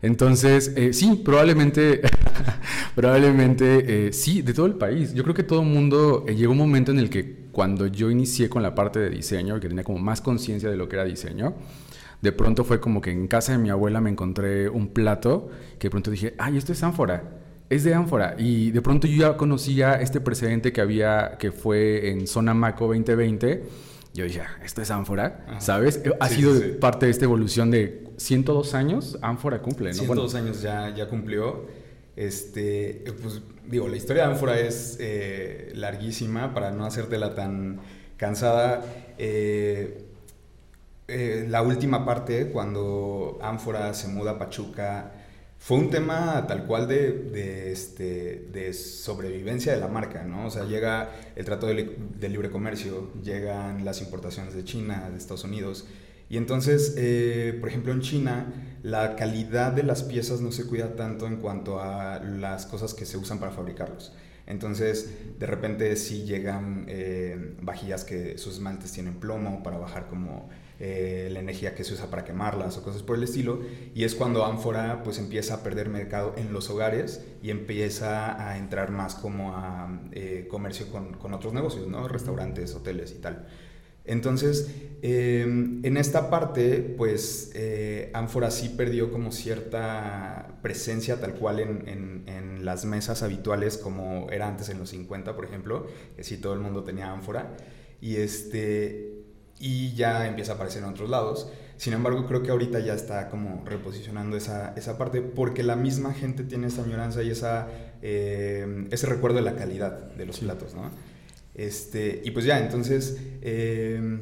Entonces, 0.00 0.72
eh, 0.76 0.94
sí, 0.94 1.20
probablemente, 1.22 2.00
probablemente, 2.94 4.06
eh, 4.06 4.12
sí, 4.14 4.40
de 4.40 4.54
todo 4.54 4.64
el 4.64 4.76
país. 4.76 5.12
Yo 5.12 5.24
creo 5.24 5.34
que 5.34 5.42
todo 5.42 5.60
el 5.60 5.68
mundo, 5.68 6.24
eh, 6.26 6.34
llegó 6.34 6.52
un 6.52 6.58
momento 6.58 6.90
en 6.90 7.00
el 7.00 7.10
que 7.10 7.48
cuando 7.52 7.86
yo 7.86 8.10
inicié 8.10 8.48
con 8.48 8.62
la 8.62 8.74
parte 8.74 8.98
de 8.98 9.10
diseño, 9.10 9.60
que 9.60 9.68
tenía 9.68 9.84
como 9.84 9.98
más 9.98 10.22
conciencia 10.22 10.70
de 10.70 10.76
lo 10.78 10.88
que 10.88 10.96
era 10.96 11.04
diseño, 11.04 11.54
de 12.22 12.32
pronto 12.32 12.64
fue 12.64 12.80
como 12.80 13.02
que 13.02 13.10
en 13.10 13.28
casa 13.28 13.52
de 13.52 13.58
mi 13.58 13.68
abuela 13.68 14.00
me 14.00 14.08
encontré 14.08 14.70
un 14.70 14.88
plato 14.88 15.50
que 15.78 15.88
de 15.88 15.90
pronto 15.90 16.10
dije, 16.10 16.34
ay, 16.38 16.56
esto 16.56 16.72
es 16.72 16.82
ánfora, 16.82 17.24
es 17.68 17.84
de 17.84 17.94
ánfora. 17.94 18.34
Y 18.38 18.70
de 18.70 18.82
pronto 18.82 19.06
yo 19.06 19.28
ya 19.28 19.36
conocía 19.36 19.94
este 19.94 20.20
precedente 20.20 20.72
que 20.72 20.80
había, 20.80 21.36
que 21.38 21.52
fue 21.52 22.10
en 22.10 22.26
Zona 22.26 22.54
Maco 22.54 22.86
2020 22.86 23.86
yo 24.16 24.24
dije, 24.24 24.40
ah, 24.40 24.58
esto 24.64 24.80
es 24.80 24.90
ánfora, 24.90 25.44
¿sabes? 25.58 26.00
Ha 26.20 26.28
sido 26.28 26.58
parte 26.80 27.04
de 27.04 27.12
esta 27.12 27.26
evolución 27.26 27.70
de 27.70 28.08
102 28.16 28.74
años, 28.74 29.18
ánfora 29.20 29.60
cumple, 29.60 29.90
¿no? 29.90 29.94
102 29.94 30.34
años 30.34 30.62
ya, 30.62 30.94
ya 30.94 31.06
cumplió. 31.06 31.66
Este, 32.16 33.04
pues 33.20 33.42
digo, 33.66 33.88
la 33.88 33.96
historia 33.96 34.26
de 34.26 34.32
ánfora 34.32 34.58
es 34.58 34.96
eh, 35.00 35.70
larguísima 35.74 36.54
para 36.54 36.70
no 36.70 36.86
hacértela 36.86 37.34
tan 37.34 37.80
cansada. 38.16 38.82
Eh, 39.18 40.06
eh, 41.08 41.46
la 41.50 41.60
última 41.60 42.06
parte, 42.06 42.48
cuando 42.48 43.38
ánfora 43.42 43.92
se 43.92 44.08
muda 44.08 44.32
a 44.32 44.38
Pachuca, 44.38 45.12
fue 45.58 45.78
un 45.78 45.90
tema 45.90 46.46
tal 46.46 46.64
cual 46.66 46.86
de, 46.86 47.72
este, 47.72 48.46
de 48.52 48.72
sobrevivencia 48.72 49.72
de 49.72 49.80
la 49.80 49.88
marca, 49.88 50.22
¿no? 50.22 50.46
O 50.46 50.50
sea, 50.50 50.64
llega 50.64 51.10
el 51.34 51.44
trato 51.44 51.66
de, 51.66 52.28
libre 52.28 52.50
comercio, 52.50 53.10
llegan 53.22 53.84
las 53.84 54.00
importaciones 54.00 54.54
de 54.54 54.64
China, 54.64 55.08
de 55.10 55.18
Estados 55.18 55.44
Unidos, 55.44 55.86
y 56.28 56.36
entonces, 56.36 56.94
eh, 56.96 57.56
por 57.60 57.68
ejemplo, 57.68 57.92
en 57.92 58.00
China, 58.00 58.52
la 58.82 59.16
calidad 59.16 59.72
de 59.72 59.82
las 59.82 60.02
piezas 60.02 60.40
no 60.40 60.52
se 60.52 60.66
cuida 60.66 60.96
tanto 60.96 61.26
en 61.26 61.36
cuanto 61.36 61.80
a 61.80 62.20
las 62.20 62.66
cosas 62.66 62.94
que 62.94 63.06
se 63.06 63.16
usan 63.16 63.38
para 63.38 63.52
fabricarlos. 63.52 64.12
Entonces, 64.46 65.10
de 65.38 65.46
repente 65.46 65.94
sí 65.96 66.24
llegan 66.24 66.84
eh, 66.88 67.56
vajillas 67.60 68.04
que 68.04 68.38
sus 68.38 68.54
esmaltes 68.54 68.92
tienen 68.92 69.14
plomo 69.14 69.62
para 69.62 69.78
bajar 69.78 70.06
como 70.06 70.48
eh, 70.78 71.28
la 71.32 71.40
energía 71.40 71.74
que 71.74 71.84
se 71.84 71.94
usa 71.94 72.10
para 72.10 72.24
quemarlas 72.24 72.76
o 72.76 72.82
cosas 72.82 73.02
por 73.02 73.16
el 73.16 73.22
estilo. 73.22 73.60
Y 73.94 74.04
es 74.04 74.14
cuando 74.14 74.44
Ánfora 74.44 75.02
pues 75.02 75.18
empieza 75.18 75.54
a 75.54 75.62
perder 75.62 75.88
mercado 75.88 76.34
en 76.36 76.52
los 76.52 76.70
hogares 76.70 77.24
y 77.42 77.50
empieza 77.50 78.48
a 78.48 78.58
entrar 78.58 78.90
más 78.90 79.14
como 79.14 79.56
a 79.56 80.00
eh, 80.12 80.46
comercio 80.50 80.90
con, 80.90 81.14
con, 81.14 81.34
otros 81.34 81.52
negocios, 81.52 81.88
¿no? 81.88 82.08
Restaurantes, 82.08 82.74
hoteles 82.74 83.12
y 83.12 83.20
tal. 83.20 83.46
Entonces, 84.06 84.70
em, 85.02 85.84
en 85.84 85.96
esta 85.96 86.30
parte, 86.30 86.94
pues 86.96 87.50
eh, 87.54 88.10
Ánfora 88.14 88.52
sí 88.52 88.68
perdió 88.76 89.10
como 89.10 89.32
cierta 89.32 90.58
presencia 90.62 91.20
tal 91.20 91.34
cual 91.34 91.60
en, 91.60 92.24
en, 92.26 92.64
las 92.64 92.84
mesas 92.84 93.22
habituales 93.22 93.78
como 93.78 94.28
era 94.32 94.48
antes 94.48 94.70
en 94.70 94.78
los 94.78 94.90
50, 94.90 95.36
por 95.36 95.44
ejemplo, 95.44 95.86
que 96.16 96.24
sí 96.24 96.36
todo 96.38 96.54
el 96.54 96.60
mundo 96.60 96.82
tenía 96.82 97.12
Ánfora. 97.12 97.56
Y 98.00 98.16
este, 98.16 99.05
y 99.58 99.94
ya 99.94 100.26
empieza 100.26 100.52
a 100.52 100.54
aparecer 100.56 100.82
en 100.82 100.90
otros 100.90 101.08
lados. 101.08 101.50
Sin 101.76 101.92
embargo, 101.92 102.26
creo 102.26 102.42
que 102.42 102.50
ahorita 102.50 102.80
ya 102.80 102.94
está 102.94 103.28
como 103.28 103.62
reposicionando 103.64 104.36
esa, 104.36 104.72
esa 104.76 104.96
parte 104.96 105.20
porque 105.20 105.62
la 105.62 105.76
misma 105.76 106.14
gente 106.14 106.42
tiene 106.44 106.68
esa 106.68 106.82
añoranza 106.82 107.22
y 107.22 107.30
esa, 107.30 107.68
eh, 108.02 108.86
ese 108.90 109.06
recuerdo 109.06 109.36
de 109.36 109.42
la 109.42 109.56
calidad 109.56 109.92
de 110.12 110.26
los 110.26 110.38
platos, 110.40 110.74
¿no? 110.74 110.90
Este, 111.54 112.22
y 112.24 112.30
pues 112.32 112.44
ya, 112.44 112.58
entonces, 112.58 113.18
eh, 113.42 114.20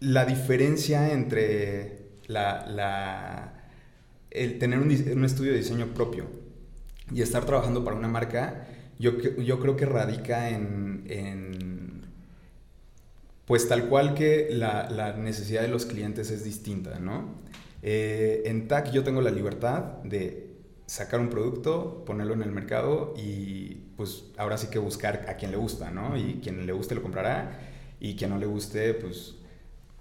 la 0.00 0.24
diferencia 0.26 1.12
entre 1.12 2.06
la, 2.26 2.66
la, 2.66 3.70
el 4.30 4.58
tener 4.58 4.78
un, 4.78 4.88
un, 4.88 5.24
estudio 5.24 5.52
de 5.52 5.58
diseño 5.58 5.86
propio 5.94 6.26
y 7.10 7.22
estar 7.22 7.44
trabajando 7.46 7.84
para 7.84 7.96
una 7.96 8.08
marca, 8.08 8.66
yo, 8.98 9.18
yo 9.18 9.60
creo 9.60 9.76
que 9.76 9.86
radica 9.86 10.50
en, 10.50 11.04
en 11.08 11.55
pues 13.46 13.68
tal 13.68 13.88
cual 13.88 14.14
que 14.14 14.48
la, 14.50 15.14
necesidad 15.16 15.62
de 15.62 15.68
los 15.68 15.86
clientes 15.86 16.30
es 16.30 16.44
distinta, 16.44 16.98
¿no? 16.98 17.36
Eh, 17.82 18.42
en 18.46 18.66
TAC 18.66 18.90
yo 18.90 19.04
tengo 19.04 19.20
la 19.20 19.30
libertad 19.30 20.02
de 20.02 20.50
sacar 20.86 21.20
un 21.20 21.30
producto, 21.30 22.04
ponerlo 22.04 22.34
en 22.34 22.42
el 22.42 22.50
mercado 22.50 23.14
y 23.16 23.82
pues 23.96 24.24
ahora 24.36 24.58
sí 24.58 24.68
que 24.68 24.78
buscar 24.78 25.26
a 25.28 25.36
quien 25.36 25.52
le 25.52 25.56
gusta, 25.56 25.90
¿no? 25.90 26.16
Y 26.16 26.40
quien 26.42 26.66
le 26.66 26.72
guste 26.72 26.94
lo 26.94 27.02
comprará 27.02 27.60
y 28.00 28.16
quien 28.16 28.30
no 28.30 28.38
le 28.38 28.46
guste, 28.46 28.94
pues 28.94 29.36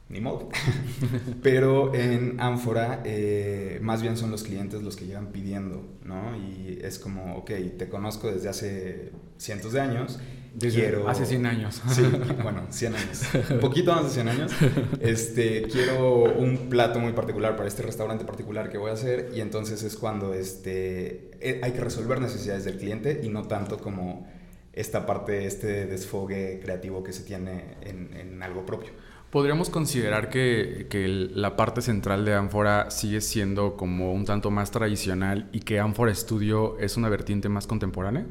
ni 0.09 0.21
modo. 0.21 0.49
Pero 1.43 1.93
en 1.93 2.39
Ánfora 2.39 3.01
eh, 3.05 3.79
más 3.81 4.01
bien 4.01 4.17
son 4.17 4.31
los 4.31 4.43
clientes 4.43 4.81
los 4.81 4.95
que 4.95 5.05
llegan 5.05 5.27
pidiendo, 5.27 5.85
¿no? 6.03 6.35
Y 6.35 6.79
es 6.81 6.97
como, 6.97 7.35
ok, 7.37 7.51
te 7.77 7.89
conozco 7.89 8.31
desde 8.31 8.49
hace 8.49 9.11
cientos 9.37 9.73
de 9.73 9.81
años 9.81 10.19
quiero... 10.59 11.07
Hace 11.07 11.25
100 11.25 11.45
años. 11.45 11.81
Sí, 11.89 12.03
bueno, 12.43 12.63
100 12.69 12.95
años. 12.95 13.21
Un 13.51 13.59
poquito 13.59 13.93
más 13.93 14.05
de 14.05 14.09
100 14.11 14.27
años. 14.27 14.51
Este, 14.99 15.63
quiero 15.63 16.23
un 16.23 16.69
plato 16.69 16.99
muy 16.99 17.13
particular 17.13 17.55
para 17.55 17.67
este 17.67 17.83
restaurante 17.83 18.25
particular 18.25 18.69
que 18.69 18.77
voy 18.77 18.91
a 18.91 18.93
hacer 18.93 19.31
y 19.35 19.41
entonces 19.41 19.83
es 19.83 19.95
cuando 19.95 20.33
este, 20.33 21.31
eh, 21.39 21.59
hay 21.63 21.71
que 21.71 21.81
resolver 21.81 22.19
necesidades 22.19 22.65
del 22.65 22.77
cliente 22.77 23.21
y 23.23 23.29
no 23.29 23.43
tanto 23.43 23.77
como 23.77 24.27
esta 24.73 25.05
parte, 25.05 25.45
este 25.45 25.85
desfogue 25.85 26.59
creativo 26.61 27.03
que 27.03 27.13
se 27.13 27.23
tiene 27.23 27.77
en, 27.81 28.15
en 28.15 28.43
algo 28.43 28.65
propio. 28.65 28.91
¿Podríamos 29.29 29.69
considerar 29.69 30.29
que, 30.29 30.87
que, 30.89 31.07
la 31.07 31.57
parte 31.57 31.81
central 31.81 32.23
de 32.23 32.33
Ánfora 32.33 32.89
sigue 32.89 33.19
siendo 33.19 33.75
como 33.75 34.13
un 34.13 34.23
tanto 34.23 34.49
más 34.49 34.71
tradicional 34.71 35.49
y 35.51 35.59
que 35.59 35.79
Ánfora 35.79 36.15
Studio 36.15 36.77
es 36.79 36.95
una 36.95 37.09
vertiente 37.09 37.49
más 37.49 37.67
contemporánea? 37.67 38.25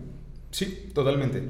Sí, 0.51 0.91
totalmente. 0.95 1.43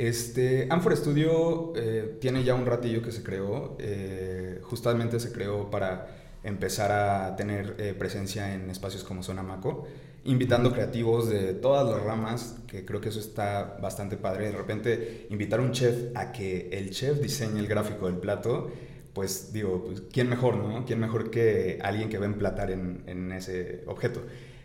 Este, 0.00 0.66
Amphor 0.70 0.96
Studio 0.96 1.74
eh, 1.76 2.16
tiene 2.22 2.42
ya 2.42 2.54
un 2.54 2.64
ratillo 2.64 3.02
que 3.02 3.12
se 3.12 3.22
creó, 3.22 3.76
eh, 3.78 4.58
justamente 4.62 5.20
se 5.20 5.30
creó 5.30 5.70
para 5.70 6.06
empezar 6.42 6.90
a 6.90 7.36
tener 7.36 7.76
eh, 7.76 7.92
presencia 7.92 8.54
en 8.54 8.70
espacios 8.70 9.04
como 9.04 9.22
Zona 9.22 9.42
Maco, 9.42 9.86
invitando 10.24 10.72
creativos 10.72 11.28
de 11.28 11.52
todas 11.52 11.86
las 11.86 12.02
ramas, 12.02 12.56
que 12.66 12.86
creo 12.86 13.02
que 13.02 13.10
eso 13.10 13.20
está 13.20 13.76
bastante 13.82 14.16
padre. 14.16 14.46
De 14.46 14.56
repente, 14.56 15.26
invitar 15.28 15.60
a 15.60 15.64
un 15.64 15.72
chef 15.72 16.16
a 16.16 16.32
que 16.32 16.70
el 16.72 16.92
chef 16.92 17.20
diseñe 17.20 17.58
el 17.58 17.66
gráfico 17.66 18.06
del 18.06 18.16
plato, 18.16 18.70
pues 19.12 19.52
digo, 19.52 19.84
pues, 19.84 20.02
¿quién 20.10 20.30
mejor, 20.30 20.56
no? 20.56 20.86
¿Quién 20.86 20.98
mejor 20.98 21.30
que 21.30 21.78
alguien 21.82 22.08
que 22.08 22.16
va 22.16 22.24
a 22.24 22.28
emplatar 22.30 22.70
en, 22.70 23.02
en 23.06 23.32
ese 23.32 23.84
objeto? 23.86 24.22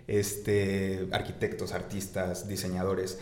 Este, 0.07 1.09
arquitectos, 1.11 1.73
artistas, 1.73 2.47
diseñadores 2.47 3.19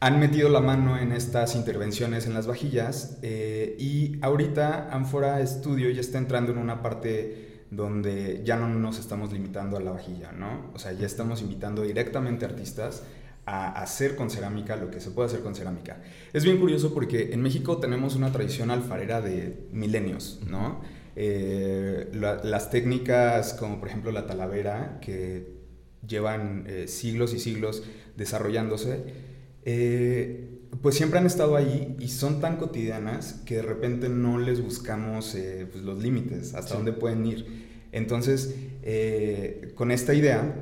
han 0.00 0.20
metido 0.20 0.48
la 0.48 0.60
mano 0.60 0.96
en 0.98 1.12
estas 1.12 1.56
intervenciones 1.56 2.26
en 2.26 2.34
las 2.34 2.46
vajillas 2.46 3.18
eh, 3.22 3.76
y 3.78 4.18
ahorita 4.22 4.90
Amphora 4.92 5.44
Studio 5.44 5.90
ya 5.90 6.00
está 6.00 6.18
entrando 6.18 6.52
en 6.52 6.58
una 6.58 6.82
parte 6.82 7.64
donde 7.70 8.42
ya 8.44 8.56
no 8.56 8.68
nos 8.68 8.98
estamos 8.98 9.32
limitando 9.32 9.76
a 9.76 9.80
la 9.80 9.90
vajilla, 9.90 10.32
¿no? 10.32 10.70
O 10.72 10.78
sea, 10.78 10.92
ya 10.92 11.04
estamos 11.04 11.42
invitando 11.42 11.82
directamente 11.82 12.44
a 12.44 12.48
artistas 12.48 13.02
a 13.44 13.80
hacer 13.80 14.14
con 14.14 14.30
cerámica 14.30 14.76
lo 14.76 14.90
que 14.90 15.00
se 15.00 15.10
puede 15.10 15.26
hacer 15.26 15.40
con 15.40 15.54
cerámica. 15.54 16.00
Es 16.32 16.44
bien 16.44 16.58
curioso 16.58 16.94
porque 16.94 17.32
en 17.32 17.42
México 17.42 17.78
tenemos 17.78 18.14
una 18.14 18.30
tradición 18.30 18.70
alfarera 18.70 19.20
de 19.20 19.66
milenios, 19.72 20.40
¿no? 20.46 20.80
Eh, 21.16 22.10
las 22.12 22.70
técnicas 22.70 23.54
como 23.54 23.80
por 23.80 23.88
ejemplo 23.88 24.12
la 24.12 24.26
talavera, 24.26 24.98
que 25.00 25.58
llevan 26.06 26.64
eh, 26.68 26.86
siglos 26.86 27.34
y 27.34 27.40
siglos 27.40 27.82
desarrollándose, 28.16 29.27
eh, 29.70 30.48
pues 30.80 30.94
siempre 30.94 31.18
han 31.18 31.26
estado 31.26 31.54
ahí 31.54 31.94
y 32.00 32.08
son 32.08 32.40
tan 32.40 32.56
cotidianas 32.56 33.34
que 33.44 33.56
de 33.56 33.62
repente 33.62 34.08
no 34.08 34.38
les 34.38 34.62
buscamos 34.62 35.34
eh, 35.34 35.66
pues 35.70 35.84
los 35.84 35.98
límites, 35.98 36.54
hasta 36.54 36.74
dónde 36.74 36.94
pueden 36.94 37.26
ir. 37.26 37.66
Entonces, 37.92 38.54
eh, 38.82 39.72
con 39.74 39.90
esta 39.90 40.14
idea, 40.14 40.54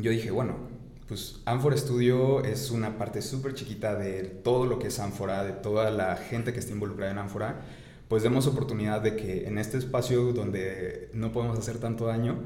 yo 0.00 0.12
dije, 0.12 0.30
bueno, 0.30 0.58
pues 1.08 1.40
Amphora 1.44 1.76
Studio 1.76 2.44
es 2.44 2.70
una 2.70 2.98
parte 2.98 3.20
súper 3.20 3.54
chiquita 3.54 3.96
de 3.96 4.22
todo 4.22 4.66
lo 4.66 4.78
que 4.78 4.88
es 4.88 5.00
Amphora, 5.00 5.42
de 5.42 5.52
toda 5.52 5.90
la 5.90 6.14
gente 6.14 6.52
que 6.52 6.60
está 6.60 6.72
involucrada 6.72 7.10
en 7.10 7.18
Amphora, 7.18 7.62
pues 8.06 8.22
demos 8.22 8.46
oportunidad 8.46 9.00
de 9.00 9.16
que 9.16 9.48
en 9.48 9.58
este 9.58 9.76
espacio 9.76 10.32
donde 10.32 11.10
no 11.14 11.32
podemos 11.32 11.58
hacer 11.58 11.78
tanto 11.78 12.06
daño, 12.06 12.44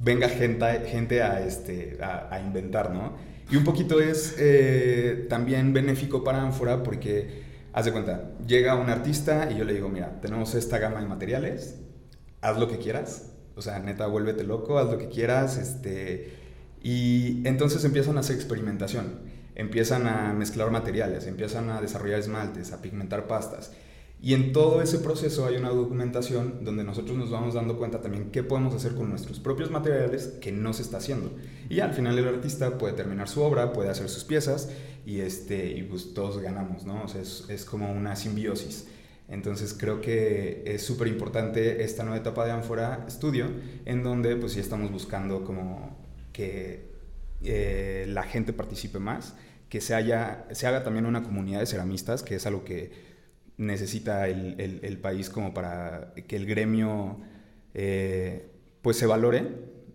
venga 0.00 0.28
gente, 0.28 0.66
gente 0.86 1.22
a, 1.22 1.46
este, 1.46 1.96
a, 2.02 2.28
a 2.30 2.40
inventar, 2.42 2.92
¿no? 2.92 3.31
Y 3.52 3.56
un 3.56 3.64
poquito 3.64 4.00
es 4.00 4.34
eh, 4.38 5.26
también 5.28 5.74
benéfico 5.74 6.24
para 6.24 6.40
Ánfora 6.40 6.82
porque, 6.82 7.42
haz 7.74 7.84
de 7.84 7.92
cuenta, 7.92 8.30
llega 8.46 8.76
un 8.76 8.88
artista 8.88 9.50
y 9.52 9.58
yo 9.58 9.64
le 9.64 9.74
digo, 9.74 9.90
mira, 9.90 10.22
tenemos 10.22 10.54
esta 10.54 10.78
gama 10.78 11.02
de 11.02 11.06
materiales, 11.06 11.78
haz 12.40 12.58
lo 12.58 12.66
que 12.66 12.78
quieras. 12.78 13.30
O 13.54 13.60
sea, 13.60 13.78
neta, 13.78 14.06
vuélvete 14.06 14.42
loco, 14.42 14.78
haz 14.78 14.90
lo 14.90 14.96
que 14.96 15.10
quieras. 15.10 15.58
Este, 15.58 16.32
y 16.82 17.46
entonces 17.46 17.84
empiezan 17.84 18.16
a 18.16 18.20
hacer 18.20 18.36
experimentación. 18.36 19.20
Empiezan 19.54 20.06
a 20.06 20.32
mezclar 20.32 20.70
materiales, 20.70 21.26
empiezan 21.26 21.68
a 21.68 21.82
desarrollar 21.82 22.20
esmaltes, 22.20 22.72
a 22.72 22.80
pigmentar 22.80 23.26
pastas. 23.26 23.72
Y 24.22 24.34
en 24.34 24.52
todo 24.52 24.80
ese 24.80 24.98
proceso 24.98 25.46
hay 25.46 25.56
una 25.56 25.70
documentación 25.70 26.64
donde 26.64 26.84
nosotros 26.84 27.18
nos 27.18 27.30
vamos 27.32 27.54
dando 27.54 27.76
cuenta 27.76 28.00
también 28.00 28.30
qué 28.30 28.44
podemos 28.44 28.72
hacer 28.72 28.94
con 28.94 29.10
nuestros 29.10 29.40
propios 29.40 29.72
materiales 29.72 30.28
que 30.40 30.52
no 30.52 30.72
se 30.72 30.82
está 30.82 30.98
haciendo. 30.98 31.32
Y 31.68 31.80
al 31.80 31.92
final 31.92 32.16
el 32.16 32.28
artista 32.28 32.78
puede 32.78 32.94
terminar 32.94 33.28
su 33.28 33.42
obra, 33.42 33.72
puede 33.72 33.90
hacer 33.90 34.08
sus 34.08 34.22
piezas 34.22 34.70
y, 35.04 35.20
este, 35.20 35.72
y 35.72 35.82
pues 35.82 36.14
todos 36.14 36.40
ganamos, 36.40 36.86
¿no? 36.86 37.02
O 37.02 37.08
sea, 37.08 37.20
es, 37.20 37.46
es 37.48 37.64
como 37.64 37.90
una 37.90 38.14
simbiosis. 38.14 38.86
Entonces 39.28 39.74
creo 39.74 40.00
que 40.00 40.62
es 40.66 40.82
súper 40.82 41.08
importante 41.08 41.82
esta 41.82 42.04
nueva 42.04 42.18
etapa 42.18 42.44
de 42.44 42.52
Ánfora 42.52 43.04
Studio, 43.10 43.46
en 43.86 44.04
donde 44.04 44.36
pues 44.36 44.52
sí 44.52 44.60
estamos 44.60 44.92
buscando 44.92 45.42
como 45.42 45.96
que 46.32 46.92
eh, 47.42 48.04
la 48.08 48.22
gente 48.22 48.52
participe 48.52 49.00
más, 49.00 49.34
que 49.68 49.80
se, 49.80 49.94
haya, 49.94 50.46
se 50.52 50.66
haga 50.66 50.84
también 50.84 51.06
una 51.06 51.22
comunidad 51.24 51.60
de 51.60 51.66
ceramistas, 51.66 52.22
que 52.22 52.36
es 52.36 52.46
algo 52.46 52.62
que 52.62 53.11
necesita 53.56 54.28
el, 54.28 54.80
el, 54.82 54.98
país 54.98 55.30
como 55.30 55.54
para 55.54 56.14
que 56.26 56.36
el 56.36 56.46
gremio 56.46 57.18
eh, 57.74 58.50
pues 58.82 58.96
se 58.96 59.06
valore 59.06 59.46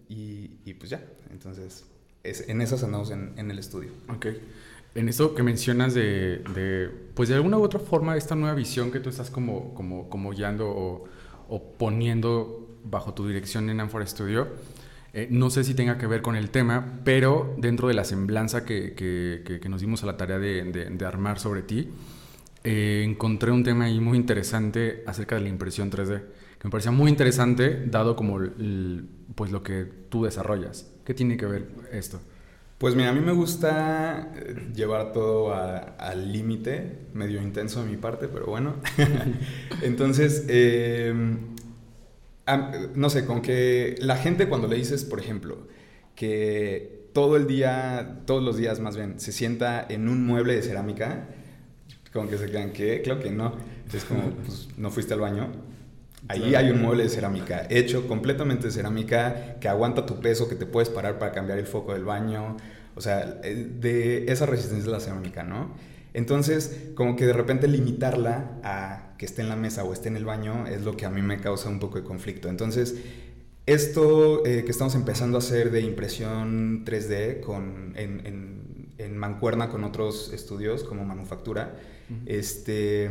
y, 0.10 0.74
pues 0.76 0.90
ya, 0.90 1.04
entonces 1.32 1.86
es, 2.24 2.48
en 2.48 2.62
esas 2.62 2.84
andamos 2.84 3.12
en, 3.12 3.34
en, 3.38 3.52
el 3.52 3.60
estudio. 3.60 3.92
Ok. 4.10 4.28
En 4.96 5.10
eso 5.10 5.36
que 5.36 5.44
mencionas 5.44 5.94
de, 5.94 6.44
de, 6.56 6.90
pues 7.14 7.30
de 7.30 7.36
alguna 7.36 7.58
u 7.58 7.64
otra 7.64 7.80
forma 7.80 8.16
esta 8.16 8.36
nueva 8.36 8.56
visión 8.56 8.92
que 8.92 9.00
tú 9.00 9.10
estás 9.10 9.30
como, 9.30 9.74
como, 9.74 10.10
como 10.10 10.32
guiando 10.32 10.70
o, 10.70 11.04
o 11.50 11.72
poniendo 11.74 12.80
bajo 12.84 13.14
tu 13.14 13.28
dirección 13.28 13.70
en 13.70 13.80
Amphora 13.80 14.08
Studio, 14.08 14.48
eh, 15.14 15.28
no 15.30 15.50
sé 15.50 15.64
si 15.64 15.74
tenga 15.74 15.98
que 15.98 16.08
ver 16.08 16.22
con 16.22 16.36
el 16.36 16.50
tema, 16.50 17.00
pero 17.04 17.56
dentro 17.58 17.88
de 17.88 17.94
la 17.94 18.04
semblanza 18.04 18.66
que, 18.66 18.94
que, 18.94 19.60
que 19.62 19.70
nos 19.70 19.82
dimos 19.82 20.04
a 20.04 20.06
la 20.06 20.18
tarea 20.18 20.40
de, 20.40 20.64
de 20.64 21.06
armar 21.06 21.40
sobre 21.40 21.64
ti, 21.64 21.90
eh, 22.70 23.02
encontré 23.06 23.50
un 23.50 23.64
tema 23.64 23.86
ahí 23.86 24.02
muy 24.02 24.18
interesante 24.18 25.02
acerca 25.08 25.36
de 25.36 25.42
la 25.42 25.48
impresión 25.48 25.90
3D, 25.90 26.22
que 26.60 26.66
me 26.66 26.70
parecía 26.70 26.92
muy 26.92 27.10
interesante 27.10 27.86
dado 27.86 28.18
como 28.18 28.42
pues 29.36 29.52
lo 29.52 29.64
que 29.64 29.86
tú 30.10 30.26
desarrollas. 30.26 30.92
¿Qué 31.06 31.14
tiene 31.14 31.38
que 31.38 31.46
ver 31.46 31.70
esto? 31.94 32.20
Pues 32.78 32.94
mira, 32.94 33.12
a 33.12 33.14
mí 33.14 33.22
me 33.22 33.32
gusta 33.32 34.34
eh, 34.36 34.68
llevar 34.76 35.14
todo 35.14 35.54
al 35.56 36.34
límite, 36.34 37.08
medio 37.14 37.42
intenso 37.42 37.86
de 37.86 37.90
mi 37.90 37.96
parte, 37.96 38.28
pero 38.28 38.48
bueno. 38.48 38.76
Entonces, 39.82 40.44
em, 40.50 41.56
no 42.96 43.10
sé, 43.10 43.26
con 43.26 43.42
que 43.42 43.96
la 44.00 44.18
gente 44.18 44.50
cuando 44.50 44.68
le 44.68 44.76
dices, 44.76 45.06
por 45.06 45.22
ejemplo, 45.22 45.70
que 46.16 47.08
todo 47.14 47.38
el 47.38 47.48
día, 47.48 48.24
todos 48.26 48.44
los 48.44 48.58
días 48.58 48.82
más 48.82 48.98
bien, 48.98 49.22
se 49.22 49.32
sienta 49.32 49.86
en 49.88 50.10
un 50.10 50.26
mueble 50.26 50.54
de 50.54 50.64
cerámica, 50.64 51.30
como 52.10 52.30
que 52.30 52.38
se 52.38 52.50
quedan 52.50 52.72
que, 52.72 53.02
claro 53.02 53.20
que 53.20 53.32
no. 53.32 53.54
Es 53.94 54.06
como, 54.06 54.30
pues, 54.46 54.70
no 54.78 54.92
fuiste 54.92 55.14
al 55.14 55.20
baño. 55.20 55.52
Ahí 56.28 56.56
hay 56.56 56.72
un 56.72 56.82
mueble 56.82 57.04
de 57.04 57.10
cerámica, 57.10 57.68
hecho 57.70 58.08
completamente 58.08 58.68
de 58.68 58.74
cerámica, 58.74 59.58
que 59.62 59.70
aguanta 59.70 60.06
tu 60.06 60.20
peso, 60.20 60.50
que 60.50 60.56
te 60.56 60.66
puedes 60.66 60.90
parar 60.90 61.20
para 61.20 61.32
cambiar 61.32 61.58
el 61.58 61.68
foco 61.68 61.94
del 61.94 62.04
baño. 62.04 62.58
O 62.96 63.02
sea, 63.02 63.40
eh, 63.44 63.68
de 63.80 64.26
esa 64.32 64.46
resistencia 64.46 64.86
de 64.88 64.92
la 64.92 65.00
cerámica, 65.00 65.44
¿no? 65.44 65.76
Entonces, 66.14 66.90
como 66.96 67.16
que 67.16 67.26
de 67.26 67.34
repente 67.34 67.68
limitarla 67.68 68.60
a 68.64 69.14
que 69.18 69.26
esté 69.26 69.42
en 69.42 69.50
la 69.50 69.56
mesa 69.56 69.84
o 69.84 69.94
esté 69.94 70.10
en 70.10 70.18
el 70.18 70.26
baño 70.26 70.66
es 70.68 70.82
lo 70.82 70.98
que 70.98 71.06
a 71.06 71.10
mí 71.10 71.22
me 71.22 71.40
causa 71.40 71.70
un 71.70 71.80
poco 71.80 72.00
de 72.00 72.04
conflicto. 72.04 72.50
Entonces, 72.50 72.96
esto 73.68 74.46
eh, 74.46 74.64
que 74.64 74.72
estamos 74.72 74.96
empezando 74.96 75.38
a 75.38 75.40
hacer 75.40 75.72
de 75.72 75.82
impresión 75.82 76.86
3D 76.86 77.42
con, 77.42 77.94
en, 77.96 78.26
en, 78.26 78.67
mancuerna 79.10 79.70
con 79.70 79.84
otros 79.84 80.32
estudios 80.34 80.84
como 80.84 81.06
manufactura, 81.06 81.76
este, 82.26 83.10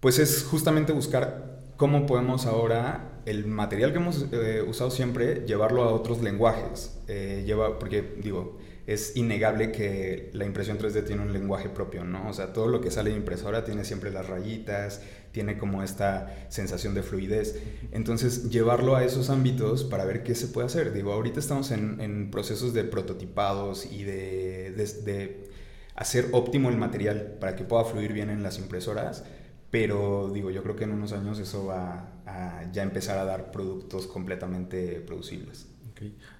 pues 0.00 0.18
es 0.18 0.44
justamente 0.44 0.92
buscar 0.92 1.58
cómo 1.76 2.06
podemos 2.06 2.46
ahora 2.46 3.20
el 3.24 3.46
material 3.46 3.92
que 3.92 3.98
hemos 3.98 4.26
eh, 4.32 4.62
usado 4.66 4.90
siempre 4.90 5.44
llevarlo 5.46 5.84
a 5.84 5.92
otros 5.92 6.22
lenguajes. 6.22 6.98
Eh, 7.08 7.44
lleva, 7.46 7.78
porque 7.78 8.16
digo, 8.22 8.58
es 8.86 9.16
innegable 9.16 9.70
que 9.70 10.30
la 10.32 10.46
impresión 10.46 10.78
3D 10.78 11.04
tiene 11.04 11.20
un 11.22 11.32
lenguaje 11.32 11.68
propio, 11.68 12.04
¿no? 12.04 12.26
O 12.28 12.32
sea, 12.32 12.54
todo 12.54 12.68
lo 12.68 12.80
que 12.80 12.90
sale 12.90 13.10
de 13.10 13.16
impresora 13.16 13.64
tiene 13.64 13.84
siempre 13.84 14.10
las 14.10 14.26
rayitas, 14.26 15.02
tiene 15.32 15.58
como 15.58 15.82
esta 15.82 16.46
sensación 16.48 16.94
de 16.94 17.02
fluidez. 17.02 17.60
Entonces, 17.92 18.50
llevarlo 18.50 18.96
a 18.96 19.04
esos 19.04 19.30
ámbitos 19.30 19.84
para 19.84 20.04
ver 20.04 20.22
qué 20.22 20.34
se 20.34 20.48
puede 20.48 20.66
hacer. 20.66 20.92
Digo, 20.92 21.12
ahorita 21.12 21.40
estamos 21.40 21.70
en, 21.70 22.30
procesos 22.30 22.74
de 22.74 22.84
prototipados 22.84 23.86
y 23.86 24.04
de, 24.04 25.48
hacer 25.94 26.28
óptimo 26.32 26.68
el 26.68 26.76
material 26.76 27.36
para 27.40 27.56
que 27.56 27.64
pueda 27.64 27.84
fluir 27.84 28.12
bien 28.12 28.30
en 28.30 28.42
las 28.42 28.58
impresoras. 28.58 29.24
Pero 29.70 30.30
digo, 30.32 30.50
yo 30.50 30.62
creo 30.62 30.76
que 30.76 30.84
en 30.84 30.92
unos 30.92 31.12
años 31.12 31.38
eso 31.38 31.66
va 31.66 32.12
a 32.24 32.70
ya 32.72 32.82
empezar 32.82 33.18
a 33.18 33.24
dar 33.24 33.50
productos 33.50 34.06
completamente 34.06 35.00
producibles. 35.00 35.66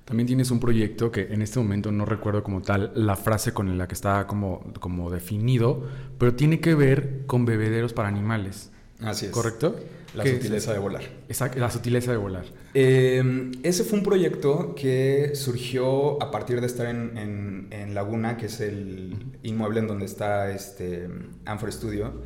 También 0.05 0.27
tienes 0.27 0.51
un 0.51 0.61
proyecto 0.61 1.11
que 1.11 1.33
en 1.33 1.43
este 1.43 1.59
momento 1.59 1.93
no 1.93 2.05
recuerdo 2.05 2.43
como 2.43 2.63
tal 2.63 2.93
la 2.95 3.17
frase 3.17 3.53
con 3.53 3.77
la 3.77 3.89
que 3.89 3.95
está 3.95 4.27
como, 4.27 4.73
como 4.81 5.11
definido, 5.11 5.87
pero 6.19 6.35
tiene 6.35 6.61
que 6.61 6.75
ver 6.75 7.25
con 7.27 7.45
bebederos 7.45 7.93
para 7.93 8.09
animales. 8.09 8.71
Así 9.01 9.27
es. 9.27 9.33
¿Correcto? 9.33 9.77
La 10.15 10.25
sutileza 10.25 10.73
de 10.73 10.79
volar. 10.79 11.03
Exacto, 11.29 11.59
la 11.59 11.71
sutileza 11.71 12.11
de 12.11 12.17
volar. 12.17 12.45
Em, 12.75 13.53
ese 13.63 13.85
fue 13.85 13.99
un 13.99 14.05
proyecto 14.05 14.75
que 14.75 15.33
surgió 15.35 16.21
a 16.23 16.31
partir 16.31 16.61
de 16.61 16.67
estar 16.67 16.87
en, 16.87 17.69
en, 17.71 17.95
Laguna, 17.95 18.37
que 18.37 18.47
es 18.47 18.61
el 18.61 19.17
inmueble 19.43 19.81
en 19.81 19.87
donde 19.87 20.07
está 20.07 20.51
este 20.51 21.09
Anfor 21.45 21.73
Studio. 21.73 22.23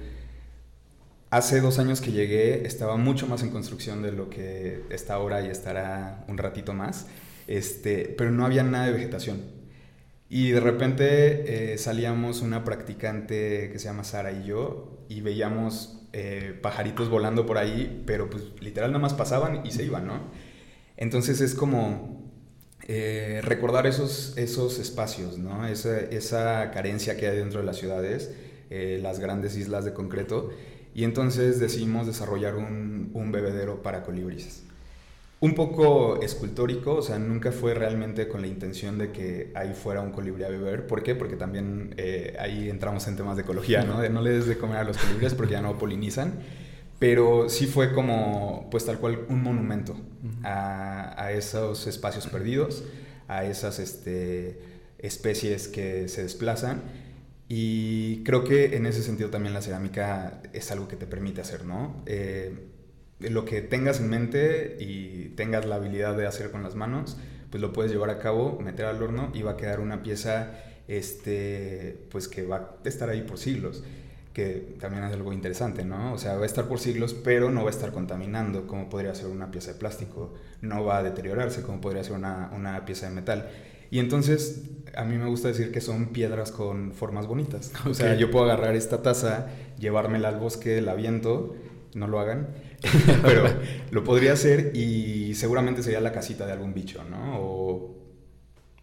Hace 1.31 1.61
dos 1.61 1.79
años 1.79 2.01
que 2.01 2.13
llegué, 2.13 2.67
estaba 2.67 2.97
mucho 2.97 3.27
más 3.27 3.43
en 3.43 3.51
construcción 3.51 4.03
de 4.03 4.13
lo 4.13 4.29
que 4.29 4.85
está 4.91 5.15
ahora 5.15 5.41
y 5.41 5.49
estará 5.49 6.25
un 6.29 6.37
ratito 6.37 6.75
más, 6.75 7.07
este, 7.47 8.15
pero 8.17 8.31
no 8.31 8.45
había 8.45 8.63
nada 8.63 8.87
de 8.87 8.93
vegetación. 8.93 9.41
Y 10.29 10.51
de 10.51 10.61
repente 10.61 11.73
eh, 11.73 11.79
salíamos 11.79 12.43
una 12.43 12.65
practicante 12.65 13.71
que 13.71 13.79
se 13.79 13.87
llama 13.87 14.05
Sara 14.05 14.33
y 14.33 14.45
yo 14.45 15.05
y 15.09 15.21
veíamos 15.21 16.02
eh, 16.13 16.59
pajaritos 16.61 17.09
volando 17.09 17.47
por 17.47 17.59
ahí, 17.59 18.03
pero 18.07 18.29
pues 18.31 18.45
literal 18.61 18.91
nada 18.91 19.01
más 19.01 19.15
pasaban 19.15 19.65
y 19.65 19.71
se 19.71 19.85
iban, 19.85 20.07
¿no? 20.07 20.21
Entonces 20.97 21.41
es 21.41 21.55
como 21.55 22.31
eh, 22.89 23.41
recordar 23.43 23.87
esos, 23.87 24.37
esos 24.37 24.79
espacios, 24.79 25.39
¿no? 25.39 25.67
Esa, 25.67 25.99
esa, 26.01 26.71
carencia 26.71 27.17
que 27.17 27.29
hay 27.29 27.37
dentro 27.37 27.61
de 27.61 27.67
las 27.67 27.77
ciudades, 27.77 28.35
las 28.71 29.21
grandes 29.21 29.55
islas 29.59 29.85
de 29.85 29.93
concreto 29.93 30.49
y 30.95 31.05
entonces 31.05 31.61
decidimos 31.61 32.07
desarrollar 32.07 32.55
un, 32.55 33.11
un 33.13 33.31
bebedero 33.31 33.83
para 33.83 34.03
colibríes. 34.03 34.63
Un 35.43 35.57
poco 35.57 36.21
escultórico, 36.23 36.95
o 36.95 37.03
sea, 37.03 37.19
nunca 37.19 37.51
fue 37.51 37.75
realmente 37.75 38.29
con 38.29 38.43
la 38.43 38.47
intención 38.47 38.97
de 38.97 39.11
que 39.11 39.51
ahí 39.57 39.75
fuera 39.75 40.01
un 40.01 40.13
colibrí 40.13 40.45
a 40.45 40.49
beber. 40.49 40.87
¿Por 40.87 41.03
qué? 41.03 41.17
Porque 41.17 41.35
también 41.35 41.95
eh, 41.97 42.37
ahí 42.39 42.71
entramos 42.71 43.09
en 43.09 43.17
temas 43.17 43.35
de 43.35 43.43
ecología, 43.43 43.83
¿no? 43.83 44.01
De 44.01 44.09
no 44.09 44.23
le 44.23 44.31
des 44.31 44.47
de 44.47 44.57
comer 44.57 44.77
a 44.77 44.85
los 44.85 44.97
colibríes 44.97 45.35
porque 45.35 45.55
ya 45.55 45.61
no 45.61 45.77
polinizan. 45.79 46.35
Pero 47.01 47.49
sí 47.49 47.67
fue 47.67 47.93
como, 47.93 48.69
pues 48.71 48.87
tal 48.87 49.01
cual, 49.01 49.27
un 49.29 49.43
monumento 49.43 49.97
a, 50.45 51.21
a 51.21 51.33
esos 51.33 51.89
espacios 51.89 52.29
perdidos, 52.29 52.85
a 53.27 53.45
esas 53.45 53.81
este, 53.81 54.61
especies 55.01 55.67
que 55.67 56.09
se 56.09 56.23
desplazan 56.23 56.83
y 57.55 58.25
creo 58.25 58.45
que 58.45 58.77
en 58.77 58.87
ese 58.87 59.03
sentido 59.03 59.29
también 59.29 59.53
la 59.53 59.61
cerámica 59.61 60.41
es 60.55 60.71
algo 60.71 60.89
que 60.89 60.97
te 60.97 61.07
permite 61.07 61.43
hacer, 61.43 61.67
¿no? 61.67 62.03
Eh, 62.07 62.72
lo 63.31 63.45
que 63.45 63.63
tengas 63.63 64.01
en 64.01 64.09
mente 64.09 64.77
y 64.81 65.33
tengas 65.37 65.67
la 65.67 65.77
habilidad 65.77 66.17
de 66.17 66.27
hacer 66.27 66.51
con 66.51 66.63
las 66.63 66.75
manos, 66.75 67.17
pues 67.51 67.61
lo 67.61 67.73
puedes 67.73 67.93
llevar 67.93 68.11
a 68.11 68.19
cabo, 68.19 68.59
meter 68.61 68.87
al 68.87 69.03
horno 69.03 69.31
y 69.35 69.43
va 69.43 69.53
a 69.53 69.57
quedar 69.57 69.81
una 69.81 70.03
pieza 70.03 70.53
este, 70.89 72.07
pues 72.11 72.29
que 72.29 72.45
va 72.45 72.77
a 72.85 72.89
estar 72.89 73.09
ahí 73.09 73.23
por 73.23 73.39
siglos, 73.39 73.85
que 74.33 74.77
también 74.81 75.05
es 75.05 75.13
algo 75.13 75.33
interesante, 75.33 75.85
¿no? 75.85 76.13
O 76.15 76.19
sea, 76.19 76.37
va 76.37 76.43
a 76.43 76.47
estar 76.47 76.67
por 76.67 76.81
siglos, 76.81 77.15
pero 77.15 77.51
no 77.51 77.63
va 77.63 77.69
a 77.69 77.71
estar 77.71 77.93
contaminando 77.93 78.67
como 78.67 78.89
podría 78.89 79.15
ser 79.15 79.27
una 79.27 79.51
pieza 79.51 79.73
de 79.73 79.79
plástico, 79.79 80.35
no 80.61 80.85
va 80.85 80.99
a 80.99 81.03
deteriorarse 81.03 81.63
como 81.63 81.81
podría 81.81 82.03
ser 82.03 82.15
una, 82.15 82.51
una 82.55 82.85
pieza 82.85 83.09
de 83.09 83.15
metal. 83.15 83.51
Y 83.91 83.99
entonces 83.99 84.63
a 84.97 85.05
mí 85.05 85.19
me 85.19 85.27
gusta 85.27 85.49
decir 85.49 85.71
que 85.71 85.81
son 85.81 86.07
piedras 86.07 86.51
con 86.51 86.93
formas 86.93 87.27
bonitas. 87.27 87.73
O 87.87 87.95
sea, 87.95 88.15
yo 88.15 88.31
puedo 88.31 88.47
agarrar 88.47 88.75
esta 88.75 89.03
taza, 89.03 89.49
llevármela 89.79 90.29
al 90.29 90.39
bosque, 90.39 90.81
la 90.81 90.95
viento, 90.95 91.55
no 91.95 92.07
lo 92.07 92.19
hagan, 92.19 92.49
pero 93.23 93.45
lo 93.91 94.05
podría 94.05 94.33
hacer 94.33 94.73
y 94.75 95.35
seguramente 95.35 95.83
sería 95.83 96.01
la 96.01 96.13
casita 96.13 96.47
de 96.47 96.53
algún 96.53 96.75
bicho, 96.75 97.05
¿no? 97.05 97.39
O 97.41 98.03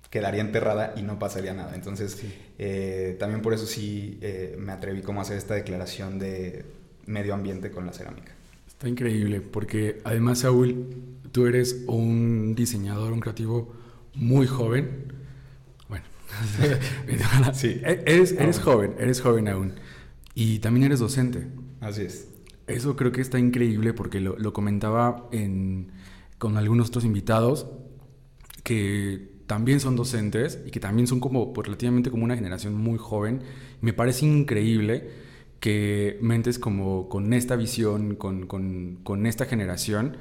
quedaría 0.10 0.42
enterrada 0.42 0.94
y 0.98 1.04
no 1.04 1.20
pasaría 1.20 1.54
nada. 1.54 1.76
Entonces, 1.76 2.20
eh, 2.58 3.16
también 3.20 3.42
por 3.42 3.54
eso 3.54 3.66
sí 3.66 4.18
eh, 4.22 4.56
me 4.58 4.72
atreví 4.72 5.02
como 5.02 5.20
a 5.20 5.24
hacer 5.24 5.38
esta 5.38 5.54
declaración 5.54 6.20
de 6.20 6.66
medio 7.06 7.34
ambiente 7.34 7.72
con 7.72 7.86
la 7.86 7.94
cerámica. 7.94 8.34
Está 8.68 8.88
increíble, 8.88 9.42
porque 9.42 10.02
además, 10.04 10.40
Saúl, 10.40 10.88
tú 11.32 11.46
eres 11.46 11.84
un 11.88 12.56
diseñador, 12.56 13.12
un 13.12 13.20
creativo 13.20 13.76
muy 14.16 14.48
joven. 14.48 15.14
Bueno, 15.88 16.06
sí. 17.54 17.82
Eres, 17.84 18.32
eres 18.32 18.60
joven, 18.60 18.96
eres 19.00 19.22
joven 19.22 19.48
aún. 19.48 19.74
Y 20.34 20.60
también 20.60 20.86
eres 20.86 21.00
docente. 21.00 21.48
Así 21.82 22.04
es. 22.04 22.29
Eso 22.70 22.96
creo 22.96 23.12
que 23.12 23.22
está 23.22 23.40
increíble 23.40 23.94
porque 23.94 24.20
lo, 24.20 24.54
comentaba 24.54 25.28
en, 25.32 25.92
con 26.38 26.58
algunos 26.58 26.90
otros 26.90 27.04
invitados 27.04 27.68
que 28.64 29.40
también 29.48 29.80
son 29.80 29.96
docentes 29.96 30.60
y 30.66 30.72
que 30.72 30.80
también 30.80 31.08
son 31.08 31.20
como 31.20 31.52
pues, 31.54 31.68
relativamente 31.68 32.12
como 32.12 32.24
una 32.24 32.36
generación 32.36 32.76
muy 32.76 33.00
joven. 33.00 33.42
Me 33.82 33.94
parece 33.94 34.26
increíble 34.26 35.10
que 35.60 36.20
mentes 36.22 36.60
como 36.60 37.10
con 37.10 37.34
esta 37.34 37.56
visión, 37.56 38.16
con, 38.16 38.46
con 38.46 39.26
esta 39.26 39.46
generación, 39.46 40.18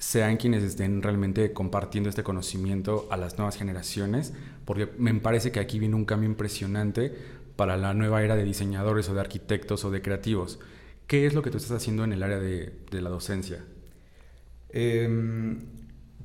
sean 0.00 0.38
quienes 0.38 0.62
estén 0.62 1.02
realmente 1.02 1.52
compartiendo 1.52 2.08
este 2.08 2.22
conocimiento 2.22 3.06
a 3.10 3.18
las 3.18 3.36
nuevas 3.36 3.56
generaciones, 3.56 4.32
porque 4.64 4.88
me 4.96 5.12
parece 5.14 5.52
que 5.52 5.60
aquí 5.60 5.78
viene 5.78 5.94
un 5.94 6.06
cambio 6.06 6.28
impresionante 6.28 7.12
para 7.54 7.76
la 7.76 7.92
nueva 7.92 8.22
era 8.22 8.34
de 8.34 8.44
diseñadores 8.44 9.10
o 9.10 9.14
de 9.14 9.20
arquitectos 9.20 9.84
o 9.84 9.90
de 9.90 10.00
creativos. 10.00 10.58
¿Qué 11.10 11.26
es 11.26 11.34
lo 11.34 11.42
que 11.42 11.50
tú 11.50 11.56
estás 11.56 11.72
haciendo 11.72 12.04
en 12.04 12.12
el 12.12 12.22
área 12.22 12.38
de, 12.38 12.72
la 12.92 13.10
docencia? 13.10 13.64
Em, 14.68 15.58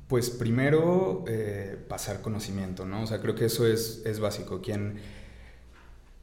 pues 0.06 0.30
primero 0.30 1.24
eh, 1.26 1.76
pasar 1.88 2.22
conocimiento, 2.22 2.86
¿no? 2.86 3.02
O 3.02 3.06
sea, 3.08 3.20
creo 3.20 3.34
que 3.34 3.46
eso 3.46 3.66
es, 3.66 4.20
básico. 4.20 4.62
Quien 4.62 5.00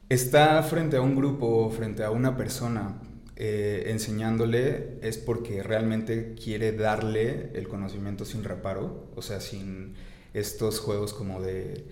está 0.08 0.62
frente 0.62 0.96
a 0.96 1.02
un 1.02 1.14
grupo, 1.14 1.70
frente 1.72 2.04
a 2.04 2.10
una 2.10 2.38
persona, 2.38 3.02
eh, 3.36 3.84
enseñándole 3.88 4.98
es 5.02 5.18
porque 5.18 5.62
realmente 5.62 6.34
quiere 6.34 6.72
darle 6.72 7.50
el 7.52 7.68
conocimiento 7.68 8.24
sin 8.24 8.44
reparo, 8.44 9.10
o 9.14 9.20
sea, 9.20 9.42
sin 9.42 9.92
estos 10.32 10.80
juegos 10.80 11.12
como 11.12 11.42
de, 11.42 11.84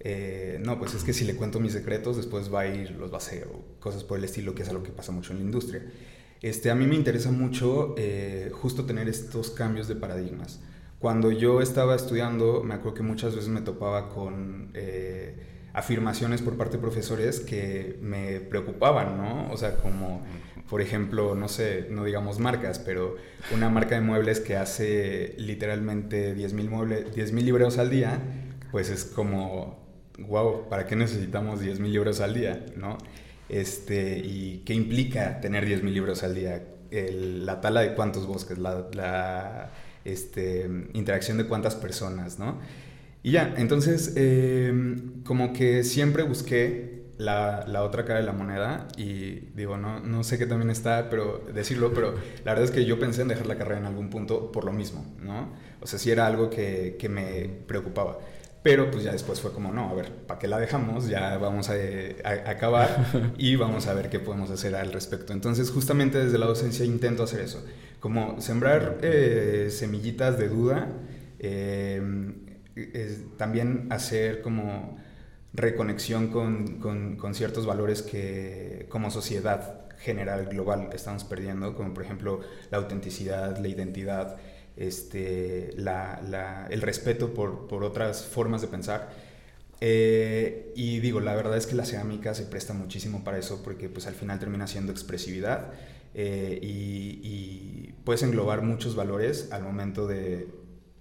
eh, 0.00 0.58
no, 0.64 0.78
pues 0.78 0.94
es 0.94 1.04
que 1.04 1.12
si 1.12 1.24
le 1.24 1.36
cuento 1.36 1.60
mis 1.60 1.72
secretos, 1.72 2.16
después 2.16 2.52
va 2.52 2.60
a 2.60 2.66
ir, 2.66 2.92
los 2.92 3.10
va 3.10 3.14
a 3.14 3.18
hacer, 3.18 3.48
o 3.48 3.80
cosas 3.80 4.04
por 4.04 4.18
el 4.18 4.24
estilo, 4.24 4.54
que 4.54 4.62
es 4.62 4.68
algo 4.68 4.82
que 4.82 4.92
pasa 4.92 5.12
mucho 5.12 5.32
en 5.32 5.38
la 5.38 5.44
industria. 5.44 5.84
Este, 6.42 6.70
a 6.70 6.74
mí 6.74 6.86
me 6.86 6.96
interesa 6.96 7.30
mucho 7.30 7.94
eh, 7.98 8.50
justo 8.52 8.84
tener 8.84 9.08
estos 9.08 9.50
cambios 9.50 9.88
de 9.88 9.96
paradigmas. 9.96 10.60
Cuando 10.98 11.30
yo 11.30 11.60
estaba 11.62 11.94
estudiando, 11.94 12.62
me 12.62 12.74
acuerdo 12.74 12.94
que 12.94 13.02
muchas 13.02 13.34
veces 13.34 13.48
me 13.48 13.62
topaba 13.62 14.08
con 14.08 14.72
afirmaciones 15.72 16.42
por 16.42 16.56
parte 16.56 16.76
de 16.76 16.82
profesores 16.82 17.40
que 17.40 17.98
me 18.02 18.40
preocupaban, 18.40 19.16
¿no? 19.16 19.50
O 19.52 19.56
sea, 19.56 19.76
como, 19.76 20.22
por 20.68 20.80
ejemplo, 20.80 21.34
no 21.34 21.48
sé, 21.48 21.86
no 21.90 22.04
digamos 22.04 22.38
marcas, 22.38 22.78
pero 22.78 23.16
una 23.54 23.68
marca 23.68 23.94
de 23.94 24.00
muebles 24.00 24.40
que 24.40 24.56
hace 24.56 25.34
literalmente 25.38 26.36
10.000 26.36 26.68
muebles, 26.68 27.14
10.000 27.14 27.42
libros 27.42 27.78
al 27.78 27.90
día, 27.90 28.20
pues 28.70 28.90
es 28.90 29.04
como, 29.04 29.79
wow, 30.28 30.68
¿para 30.68 30.86
qué 30.86 30.96
necesitamos 30.96 31.60
10.000 31.62 31.90
libros 31.90 32.20
al 32.20 32.34
día, 32.34 32.66
no? 32.76 32.98
Este, 33.48 34.18
¿Y 34.18 34.62
qué 34.64 34.74
implica 34.74 35.40
tener 35.40 35.66
10.000 35.66 35.92
libros 35.92 36.22
al 36.22 36.34
día? 36.34 36.62
la 36.90 37.60
tala 37.60 37.82
de 37.82 37.94
cuántos 37.94 38.26
bosques, 38.26 38.58
la, 38.58 39.70
este, 40.04 40.68
interacción 40.92 41.38
de 41.38 41.46
cuántas 41.46 41.76
personas, 41.76 42.38
¿no? 42.38 42.58
Y 43.22 43.32
ya, 43.32 43.54
entonces, 43.56 44.14
em, 44.16 45.22
como 45.24 45.52
que 45.52 45.84
siempre 45.84 46.22
busqué 46.22 47.04
la, 47.18 47.64
la, 47.68 47.82
otra 47.84 48.04
cara 48.06 48.20
de 48.20 48.26
la 48.26 48.32
moneda 48.32 48.88
y 48.96 49.40
digo, 49.54 49.76
no, 49.76 50.00
no 50.00 50.24
sé 50.24 50.38
qué 50.38 50.46
también 50.46 50.70
está, 50.70 51.10
pero 51.10 51.44
decirlo, 51.54 51.92
pero 51.92 52.14
la 52.44 52.52
verdad 52.52 52.64
es 52.64 52.70
que 52.70 52.86
yo 52.86 52.98
pensé 52.98 53.22
en 53.22 53.28
dejar 53.28 53.46
la 53.46 53.58
carrera 53.58 53.78
en 53.78 53.86
algún 53.86 54.08
punto 54.08 54.50
por 54.50 54.64
lo 54.64 54.72
mismo, 54.72 55.04
¿no? 55.22 55.52
O 55.82 55.86
sea, 55.86 55.98
sí 55.98 56.10
era 56.10 56.26
algo 56.26 56.48
que, 56.48 56.96
que 56.98 57.08
me 57.10 57.48
preocupaba. 57.66 58.18
Pero 58.62 58.90
pues 58.90 59.04
ya 59.04 59.12
después 59.12 59.40
fue 59.40 59.52
como, 59.52 59.72
no, 59.72 59.88
a 59.88 59.94
ver, 59.94 60.12
¿para 60.12 60.38
qué 60.38 60.46
la 60.46 60.58
dejamos? 60.58 61.08
Ya 61.08 61.38
vamos 61.38 61.70
a, 61.70 61.74
acabar 62.46 63.34
y 63.38 63.56
vamos 63.56 63.86
a 63.86 63.94
ver 63.94 64.10
qué 64.10 64.18
podemos 64.18 64.50
hacer 64.50 64.74
al 64.74 64.92
respecto. 64.92 65.32
Entonces, 65.32 65.70
justamente 65.70 66.22
desde 66.22 66.36
la 66.36 66.46
docencia 66.46 66.84
intento 66.84 67.22
hacer 67.22 67.40
eso, 67.40 67.64
como 68.00 68.40
sembrar 68.40 68.98
eh, 69.02 69.68
semillitas 69.70 70.38
de 70.38 70.48
duda, 70.48 70.88
eh, 71.38 72.02
también 73.38 73.86
hacer 73.90 74.42
como 74.42 74.98
reconexión 75.52 76.28
con, 76.28 76.78
con, 77.16 77.34
ciertos 77.34 77.66
valores 77.66 78.02
que 78.02 78.86
como 78.88 79.10
sociedad 79.10 79.88
general, 79.98 80.46
global, 80.46 80.90
estamos 80.92 81.24
perdiendo, 81.24 81.74
como 81.74 81.92
por 81.92 82.04
ejemplo 82.04 82.40
la 82.70 82.78
autenticidad, 82.78 83.58
la 83.58 83.68
identidad, 83.68 84.36
este, 84.80 85.74
la, 85.76 86.66
el 86.70 86.80
respeto 86.80 87.34
por, 87.34 87.68
por, 87.68 87.84
otras 87.84 88.24
formas 88.24 88.62
de 88.62 88.68
pensar. 88.68 89.10
Eh, 89.82 90.72
y 90.74 91.00
digo, 91.00 91.20
la 91.20 91.34
verdad 91.34 91.56
es 91.56 91.66
que 91.66 91.74
la 91.74 91.84
cerámica 91.84 92.34
se 92.34 92.44
presta 92.44 92.72
muchísimo 92.72 93.22
para 93.22 93.38
eso 93.38 93.62
porque 93.62 93.88
pues 93.88 94.06
al 94.06 94.14
final 94.14 94.38
termina 94.38 94.66
siendo 94.66 94.92
expresividad 94.92 95.72
eh, 96.14 96.58
y, 96.62 97.20
y, 97.22 97.94
puedes 98.04 98.22
englobar 98.22 98.62
muchos 98.62 98.96
valores 98.96 99.48
al 99.52 99.62
momento 99.62 100.06
de 100.06 100.48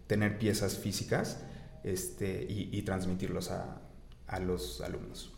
tener 0.07 0.37
piezas 0.37 0.77
físicas 0.77 1.41
este, 1.83 2.45
y, 2.49 2.81
transmitirlos 2.81 3.49
a, 3.49 3.81
a, 4.27 4.39
los 4.39 4.81
alumnos. 4.81 5.33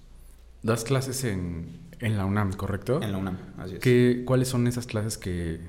Das 0.63 0.83
clases 0.83 1.23
en, 1.23 1.79
en, 1.99 2.17
la 2.17 2.25
UNAM, 2.25 2.53
¿correcto? 2.53 3.01
En 3.01 3.11
la 3.11 3.17
UNAM, 3.19 3.37
así 3.57 3.75
es. 3.75 3.79
¿Qué, 3.79 4.23
¿Cuáles 4.25 4.47
son 4.47 4.67
esas 4.67 4.87
clases 4.87 5.17
que, 5.17 5.61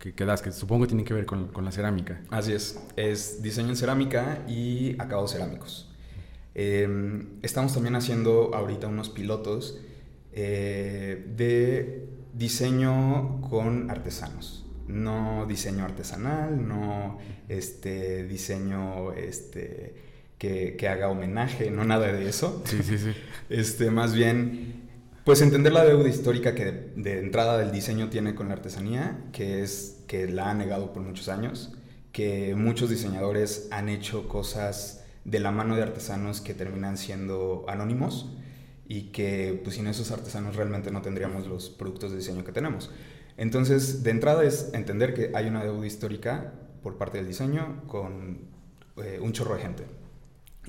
que, 0.00 0.24
das? 0.24 0.42
Que 0.42 0.50
supongo 0.50 0.82
que 0.82 0.88
tienen 0.88 1.04
que 1.04 1.14
ver 1.14 1.26
con, 1.26 1.48
con, 1.48 1.64
la 1.64 1.72
cerámica. 1.72 2.20
Así 2.30 2.52
es. 2.52 2.80
Es 2.96 3.42
diseño 3.42 3.68
en 3.68 3.76
cerámica 3.76 4.44
y 4.48 4.94
acabados 4.98 5.32
cerámicos. 5.32 5.90
Em, 6.54 7.38
estamos 7.42 7.74
también 7.74 7.94
haciendo 7.94 8.54
ahorita 8.54 8.88
unos 8.88 9.10
pilotos 9.10 9.80
eh, 10.32 11.26
de 11.36 12.08
diseño 12.32 13.40
con 13.42 13.90
artesanos. 13.90 14.66
No 14.88 15.46
diseño 15.46 15.84
artesanal, 15.84 16.66
no 16.66 17.18
este, 17.48 18.24
diseño 18.24 19.12
este, 19.12 19.94
que, 20.38 20.88
haga 20.88 21.08
homenaje, 21.08 21.70
no 21.70 21.84
nada 21.84 22.10
de 22.12 22.28
eso. 22.28 22.62
Sí, 22.64 22.82
sí, 22.82 22.98
sí. 22.98 23.12
Este, 23.48 23.90
más 23.90 24.14
bien, 24.14 24.79
pues 25.30 25.42
entender 25.42 25.72
la 25.72 25.84
deuda 25.84 26.08
histórica 26.08 26.56
que 26.56 26.90
de, 26.96 27.20
entrada 27.20 27.56
del 27.56 27.70
diseño 27.70 28.10
tiene 28.10 28.34
con 28.34 28.48
la 28.48 28.54
artesanía, 28.54 29.26
que 29.32 29.62
es 29.62 30.02
que 30.08 30.26
la 30.26 30.50
ha 30.50 30.54
negado 30.54 30.92
por 30.92 31.04
muchos 31.04 31.28
años, 31.28 31.72
que 32.10 32.56
muchos 32.56 32.90
diseñadores 32.90 33.68
han 33.70 33.88
hecho 33.88 34.26
cosas 34.26 35.04
de 35.24 35.38
la 35.38 35.52
mano 35.52 35.76
de 35.76 35.84
artesanos 35.84 36.40
que 36.40 36.52
terminan 36.52 36.98
siendo 36.98 37.64
anónimos 37.68 38.34
y 38.88 39.12
que 39.12 39.60
pues 39.62 39.76
sin 39.76 39.86
esos 39.86 40.10
artesanos 40.10 40.56
realmente 40.56 40.90
no 40.90 41.00
tendríamos 41.00 41.46
los 41.46 41.70
productos 41.70 42.10
de 42.10 42.16
diseño 42.16 42.42
que 42.42 42.50
tenemos. 42.50 42.90
Entonces, 43.36 44.02
de 44.02 44.10
entrada 44.10 44.42
es 44.42 44.70
entender 44.74 45.14
que 45.14 45.30
hay 45.32 45.46
una 45.46 45.62
deuda 45.62 45.86
histórica 45.86 46.54
por 46.82 46.98
parte 46.98 47.18
del 47.18 47.28
diseño 47.28 47.84
con 47.86 48.48
eh, 48.96 49.20
un 49.22 49.32
chorro 49.32 49.54
de 49.54 49.62
gente. 49.62 49.99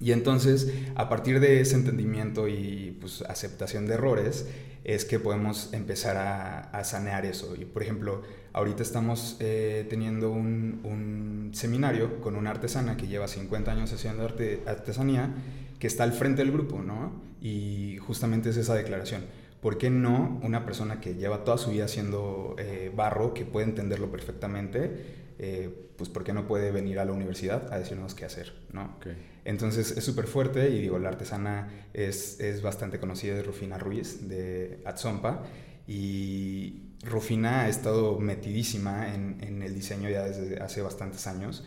Y 0.01 0.11
entonces, 0.13 0.73
a 0.95 1.07
partir 1.09 1.39
de 1.39 1.61
ese 1.61 1.75
entendimiento 1.75 2.47
y 2.47 2.97
pues, 2.99 3.21
aceptación 3.21 3.85
de 3.85 3.93
errores, 3.93 4.47
es 4.83 5.05
que 5.05 5.19
podemos 5.19 5.71
empezar 5.73 6.17
a, 6.17 6.83
sanear 6.83 7.25
eso. 7.25 7.55
Y, 7.55 7.65
por 7.65 7.83
ejemplo, 7.83 8.23
ahorita 8.51 8.81
estamos 8.81 9.37
eh, 9.39 9.85
teniendo 9.89 10.31
un, 10.31 11.51
seminario 11.53 12.19
con 12.21 12.35
una 12.35 12.49
artesana 12.49 12.97
que 12.97 13.07
lleva 13.07 13.27
50 13.27 13.71
años 13.71 13.93
haciendo 13.93 14.23
arte, 14.23 14.63
artesanía, 14.65 15.29
que 15.77 15.85
está 15.85 16.03
al 16.03 16.13
frente 16.13 16.41
del 16.41 16.51
grupo, 16.51 16.81
¿no? 16.81 17.21
Y 17.41 17.97
justamente 17.97 18.49
es 18.49 18.57
esa 18.57 18.73
declaración. 18.73 19.25
¿Por 19.61 19.77
qué 19.77 19.91
no 19.91 20.39
una 20.41 20.65
persona 20.65 20.99
que 20.99 21.13
lleva 21.13 21.43
toda 21.43 21.59
su 21.59 21.69
vida 21.69 21.85
haciendo 21.85 22.55
eh, 22.57 22.91
barro, 22.95 23.35
que 23.35 23.45
puede 23.45 23.67
entenderlo 23.67 24.09
perfectamente, 24.09 25.20
eh, 25.43 25.89
pues 25.97 26.09
¿por 26.09 26.23
qué 26.23 26.33
no 26.33 26.47
puede 26.47 26.71
venir 26.71 26.99
a 26.99 27.05
la 27.05 27.13
universidad 27.13 27.73
a 27.73 27.79
decirnos 27.79 28.13
qué 28.13 28.25
hacer? 28.25 28.53
¿no? 28.71 28.97
Entonces 29.43 29.97
es 29.97 30.03
súper 30.03 30.27
fuerte 30.27 30.69
y 30.69 30.79
digo, 30.79 30.99
la 30.99 31.09
artesana 31.09 31.87
es, 31.93 32.39
es 32.39 32.61
bastante 32.61 32.99
conocida, 32.99 33.33
de 33.33 33.41
Rufina 33.41 33.79
Ruiz 33.79 34.27
de 34.29 34.81
Atzompa 34.85 35.43
y 35.87 36.91
Rufina 37.03 37.61
ha 37.61 37.69
estado 37.69 38.19
metidísima 38.19 39.15
en, 39.15 39.37
en, 39.41 39.63
el 39.63 39.73
diseño 39.73 40.09
ya 40.09 40.23
desde 40.25 40.61
hace 40.61 40.83
bastantes 40.83 41.25
años 41.25 41.65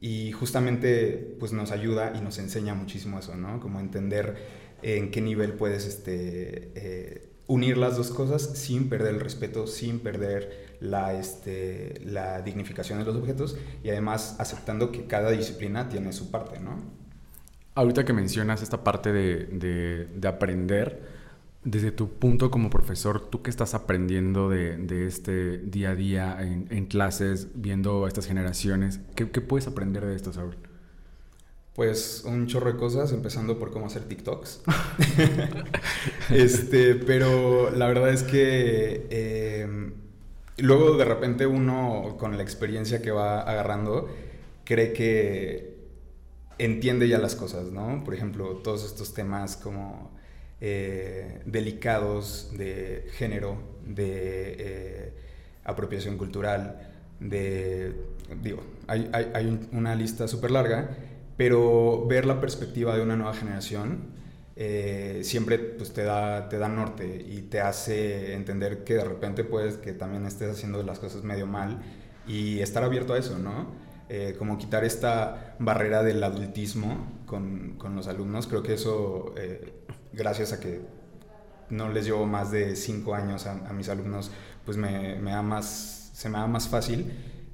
y 0.00 0.32
justamente 0.32 1.36
pues 1.38 1.52
nos 1.52 1.70
ayuda 1.70 2.12
y 2.16 2.20
nos 2.20 2.38
enseña 2.38 2.74
muchísimo 2.74 3.20
eso, 3.20 3.36
¿no? 3.36 3.60
Como 3.60 3.78
entender 3.78 4.36
en 4.82 5.12
qué 5.12 5.20
nivel 5.20 5.52
puedes 5.52 5.86
este, 5.86 6.72
eh, 6.74 7.28
unir 7.46 7.78
las 7.78 7.96
dos 7.96 8.10
cosas 8.10 8.58
sin 8.58 8.88
perder 8.88 9.14
el 9.14 9.20
respeto, 9.20 9.68
sin 9.68 10.00
perder 10.00 10.71
la, 10.82 11.14
este, 11.14 12.00
la 12.04 12.42
dignificación 12.42 12.98
de 12.98 13.04
los 13.04 13.16
objetos 13.16 13.56
y 13.84 13.90
además 13.90 14.36
aceptando 14.38 14.90
que 14.90 15.06
cada 15.06 15.30
disciplina 15.30 15.88
tiene 15.88 16.12
su 16.12 16.30
parte, 16.30 16.58
¿no? 16.58 16.82
Ahorita 17.74 18.04
que 18.04 18.12
mencionas 18.12 18.62
esta 18.62 18.84
parte 18.84 19.12
de, 19.12 20.08
de, 20.14 20.28
aprender, 20.28 21.02
desde 21.64 21.90
tu 21.90 22.10
punto 22.10 22.50
como 22.50 22.68
profesor, 22.68 23.30
¿tú 23.30 23.40
qué 23.40 23.48
estás 23.48 23.72
aprendiendo 23.74 24.50
de, 24.50 24.76
de 24.76 25.06
este 25.06 25.58
día 25.58 25.90
a 25.90 25.94
día 25.94 26.36
en, 26.40 26.66
en, 26.70 26.84
clases, 26.84 27.48
viendo 27.54 28.04
a 28.04 28.08
estas 28.08 28.26
generaciones? 28.26 29.00
¿Qué, 29.14 29.30
¿Qué, 29.30 29.40
puedes 29.40 29.68
aprender 29.68 30.04
de 30.04 30.16
esto, 30.16 30.34
Saúl? 30.34 30.56
Pues 31.74 32.24
un 32.26 32.46
chorro 32.46 32.72
de 32.72 32.78
cosas, 32.78 33.10
empezando 33.12 33.58
por 33.58 33.70
cómo 33.70 33.86
hacer 33.86 34.02
TikToks. 34.02 34.64
este, 36.30 36.96
pero 36.96 37.70
la 37.70 37.86
verdad 37.86 38.10
es 38.10 38.22
que 38.22 39.06
eh, 39.08 39.92
luego 40.62 40.96
de 40.96 41.04
repente 41.04 41.46
uno, 41.46 42.16
con 42.18 42.36
la 42.36 42.42
experiencia 42.42 43.02
que 43.02 43.10
va 43.10 43.42
agarrando, 43.42 44.08
cree 44.64 44.92
que 44.92 45.76
entiende 46.58 47.08
ya 47.08 47.18
las 47.18 47.34
cosas, 47.34 47.72
¿no? 47.72 48.02
Por 48.04 48.14
ejemplo, 48.14 48.60
todos 48.62 48.84
estos 48.84 49.12
temas 49.12 49.56
como 49.56 50.12
eh, 50.60 51.42
delicados 51.44 52.56
de 52.56 53.08
género, 53.14 53.56
de 53.84 54.56
eh, 54.58 55.12
apropiación 55.64 56.16
cultural, 56.16 56.90
de... 57.18 57.92
Digo, 58.40 58.62
hay, 58.86 59.10
hay 59.12 59.68
una 59.72 59.94
lista 59.96 60.28
súper 60.28 60.52
larga, 60.52 60.96
pero 61.36 62.06
ver 62.06 62.24
la 62.24 62.40
perspectiva 62.40 62.96
de 62.96 63.02
una 63.02 63.16
nueva 63.16 63.34
generación 63.34 64.21
eh, 64.64 65.24
siempre 65.24 65.58
pues, 65.58 65.92
te, 65.92 66.04
da, 66.04 66.48
te 66.48 66.56
da 66.56 66.68
norte 66.68 67.26
y 67.28 67.42
te 67.42 67.60
hace 67.60 68.32
entender 68.34 68.84
que 68.84 68.94
de 68.94 69.02
repente 69.02 69.42
puedes 69.42 69.76
que 69.78 69.92
también 69.92 70.24
estés 70.24 70.52
haciendo 70.52 70.84
las 70.84 71.00
cosas 71.00 71.24
medio 71.24 71.48
mal 71.48 71.82
y 72.28 72.60
estar 72.60 72.84
abierto 72.84 73.14
a 73.14 73.18
eso, 73.18 73.40
¿no? 73.40 73.72
Eh, 74.08 74.36
como 74.38 74.58
quitar 74.58 74.84
esta 74.84 75.56
barrera 75.58 76.04
del 76.04 76.22
adultismo 76.22 77.24
con, 77.26 77.74
con 77.76 77.96
los 77.96 78.06
alumnos, 78.06 78.46
creo 78.46 78.62
que 78.62 78.74
eso, 78.74 79.34
eh, 79.36 79.72
gracias 80.12 80.52
a 80.52 80.60
que 80.60 80.80
no 81.68 81.88
les 81.88 82.04
llevo 82.04 82.24
más 82.24 82.52
de 82.52 82.76
cinco 82.76 83.16
años 83.16 83.46
a, 83.46 83.68
a 83.68 83.72
mis 83.72 83.88
alumnos, 83.88 84.30
pues 84.64 84.76
me, 84.76 85.16
me 85.16 85.32
da 85.32 85.42
más, 85.42 86.12
se 86.14 86.28
me 86.28 86.38
da 86.38 86.46
más 86.46 86.68
fácil 86.68 87.10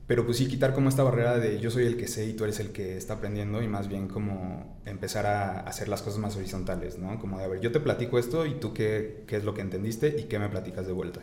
pero 0.09 0.25
pues 0.25 0.39
sí, 0.39 0.49
quitar 0.49 0.73
como 0.73 0.89
esta 0.89 1.03
barrera 1.03 1.39
de 1.39 1.61
yo 1.61 1.71
soy 1.71 1.85
el 1.85 1.99
que 1.99 2.09
sé 2.09 2.27
y 2.27 2.33
tú 2.33 2.45
eres 2.45 2.59
el 2.61 2.71
que 2.71 2.97
está 2.97 3.15
aprendiendo 3.15 3.63
y 3.63 3.69
más 3.69 3.89
bien 3.89 4.09
como 4.09 4.81
empezar 4.87 5.27
a 5.27 5.61
hacer 5.61 5.87
las 5.87 6.01
cosas 6.01 6.19
más 6.19 6.35
horizontales, 6.35 6.99
¿no? 6.99 7.19
Como 7.21 7.39
de, 7.39 7.45
a 7.45 7.49
ver, 7.49 7.61
yo 7.61 7.71
te 7.73 7.79
platico 7.79 8.19
esto 8.19 8.47
y 8.47 8.55
tú 8.55 8.73
qué, 8.73 9.25
qué 9.27 9.37
es 9.37 9.45
lo 9.45 9.53
que 9.53 9.61
entendiste 9.61 10.17
y 10.19 10.25
qué 10.25 10.39
me 10.39 10.49
platicas 10.49 10.87
de 10.87 10.95
vuelta. 10.95 11.21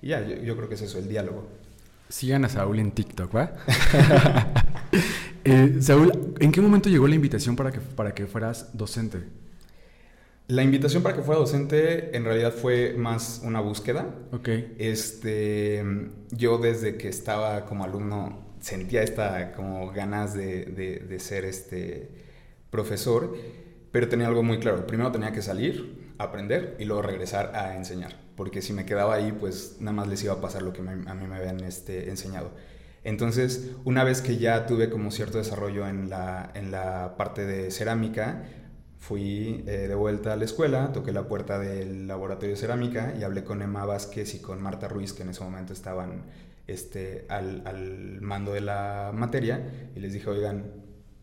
Y 0.00 0.10
ya, 0.10 0.24
yo, 0.24 0.56
creo 0.56 0.68
que 0.68 0.76
es 0.76 0.82
eso, 0.82 1.00
el 1.00 1.08
diálogo. 1.08 1.48
Sigan 2.08 2.44
a 2.44 2.48
Saúl 2.48 2.78
en 2.78 2.92
TikTok, 2.92 3.34
¿va? 3.34 3.52
eh, 5.44 5.76
Saúl, 5.80 6.36
¿en 6.38 6.52
qué 6.52 6.60
momento 6.60 6.88
llegó 6.88 7.08
la 7.08 7.16
invitación 7.16 7.56
para 7.56 7.72
que, 7.72 7.80
para 7.80 8.14
que 8.14 8.28
fueras 8.28 8.70
docente? 8.72 9.24
La 10.48 10.62
invitación 10.62 11.02
para 11.02 11.14
que 11.14 11.22
fuera 11.22 11.38
docente 11.38 12.16
en 12.16 12.24
realidad 12.24 12.54
fue 12.54 12.94
más 12.96 13.42
una 13.44 13.60
búsqueda. 13.60 14.06
Ok. 14.32 14.48
Este, 14.78 15.84
yo 16.30 16.56
desde 16.56 16.96
que 16.96 17.08
estaba 17.08 17.66
como 17.66 17.84
alumno 17.84 18.56
sentía 18.58 19.02
esta 19.02 19.52
como 19.52 19.92
ganas 19.92 20.32
de, 20.32 20.64
de, 21.06 21.20
ser 21.20 21.44
este 21.44 22.10
profesor, 22.70 23.36
pero 23.92 24.08
tenía 24.08 24.26
algo 24.26 24.42
muy 24.42 24.58
claro. 24.58 24.86
Primero 24.86 25.12
tenía 25.12 25.32
que 25.32 25.42
salir, 25.42 26.14
aprender 26.16 26.76
y 26.78 26.86
luego 26.86 27.02
regresar 27.02 27.54
a 27.54 27.76
enseñar, 27.76 28.16
porque 28.34 28.62
si 28.62 28.72
me 28.72 28.86
quedaba 28.86 29.16
ahí, 29.16 29.32
pues 29.32 29.76
nada 29.80 29.92
más 29.92 30.08
les 30.08 30.24
iba 30.24 30.32
a 30.32 30.40
pasar 30.40 30.62
lo 30.62 30.72
que 30.72 30.80
a 30.80 31.14
mí 31.14 31.26
me 31.26 31.36
habían 31.36 31.62
este, 31.62 32.08
enseñado. 32.08 32.52
Entonces, 33.04 33.70
una 33.84 34.02
vez 34.02 34.22
que 34.22 34.38
ya 34.38 34.66
tuve 34.66 34.88
como 34.90 35.10
cierto 35.10 35.36
desarrollo 35.38 35.86
en 35.86 36.08
la, 36.08 36.50
en 36.54 36.70
la 36.70 37.16
parte 37.16 37.44
de 37.44 37.70
cerámica, 37.70 38.44
Fui 38.98 39.64
eh, 39.66 39.86
de 39.88 39.94
vuelta 39.94 40.32
a 40.32 40.36
la 40.36 40.44
escuela, 40.44 40.92
toqué 40.92 41.12
la 41.12 41.28
puerta 41.28 41.58
del 41.58 42.06
laboratorio 42.06 42.54
de 42.54 42.60
cerámica 42.60 43.14
y 43.18 43.22
hablé 43.22 43.44
con 43.44 43.62
Emma 43.62 43.84
Vázquez 43.84 44.34
y 44.34 44.40
con 44.40 44.60
Marta 44.60 44.88
Ruiz, 44.88 45.12
que 45.12 45.22
en 45.22 45.30
ese 45.30 45.44
momento 45.44 45.72
estaban 45.72 46.24
este, 46.66 47.24
al, 47.28 47.62
al 47.64 48.20
mando 48.20 48.52
de 48.52 48.60
la 48.60 49.12
materia, 49.14 49.90
y 49.94 50.00
les 50.00 50.12
dije, 50.12 50.28
oigan, 50.28 50.64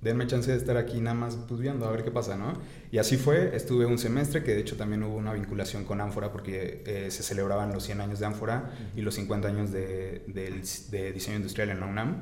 denme 0.06 0.28
chance 0.28 0.52
de 0.52 0.58
estar 0.58 0.78
aquí 0.78 1.02
nada 1.02 1.16
más 1.16 1.36
pues, 1.48 1.68
a 1.68 1.92
ver 1.92 2.04
qué 2.04 2.12
pasa, 2.12 2.38
¿no? 2.38 2.54
Y 2.92 3.00
así 3.00 3.18
fue, 3.18 3.56
estuve 3.56 3.88
un 3.88 3.98
semestre, 3.98 4.44
que 4.44 4.54
de 4.54 4.62
hecho 4.62 4.78
también 4.78 5.02
hubo 5.02 5.16
una 5.16 5.34
vinculación 5.34 5.84
con 5.84 6.00
Ánfora 6.00 6.32
porque 6.32 6.84
eh, 6.86 7.08
se 7.10 7.24
celebraban 7.24 7.74
los 7.74 7.84
100 7.84 8.02
años 8.02 8.20
de 8.20 8.28
Ánfora 8.28 8.72
y 8.96 9.02
los 9.02 9.16
50 9.16 9.48
años 9.48 9.72
de, 9.72 10.24
de, 10.28 11.12
diseño 11.12 11.38
industrial 11.38 11.72
en 11.72 11.80
la. 11.80 12.22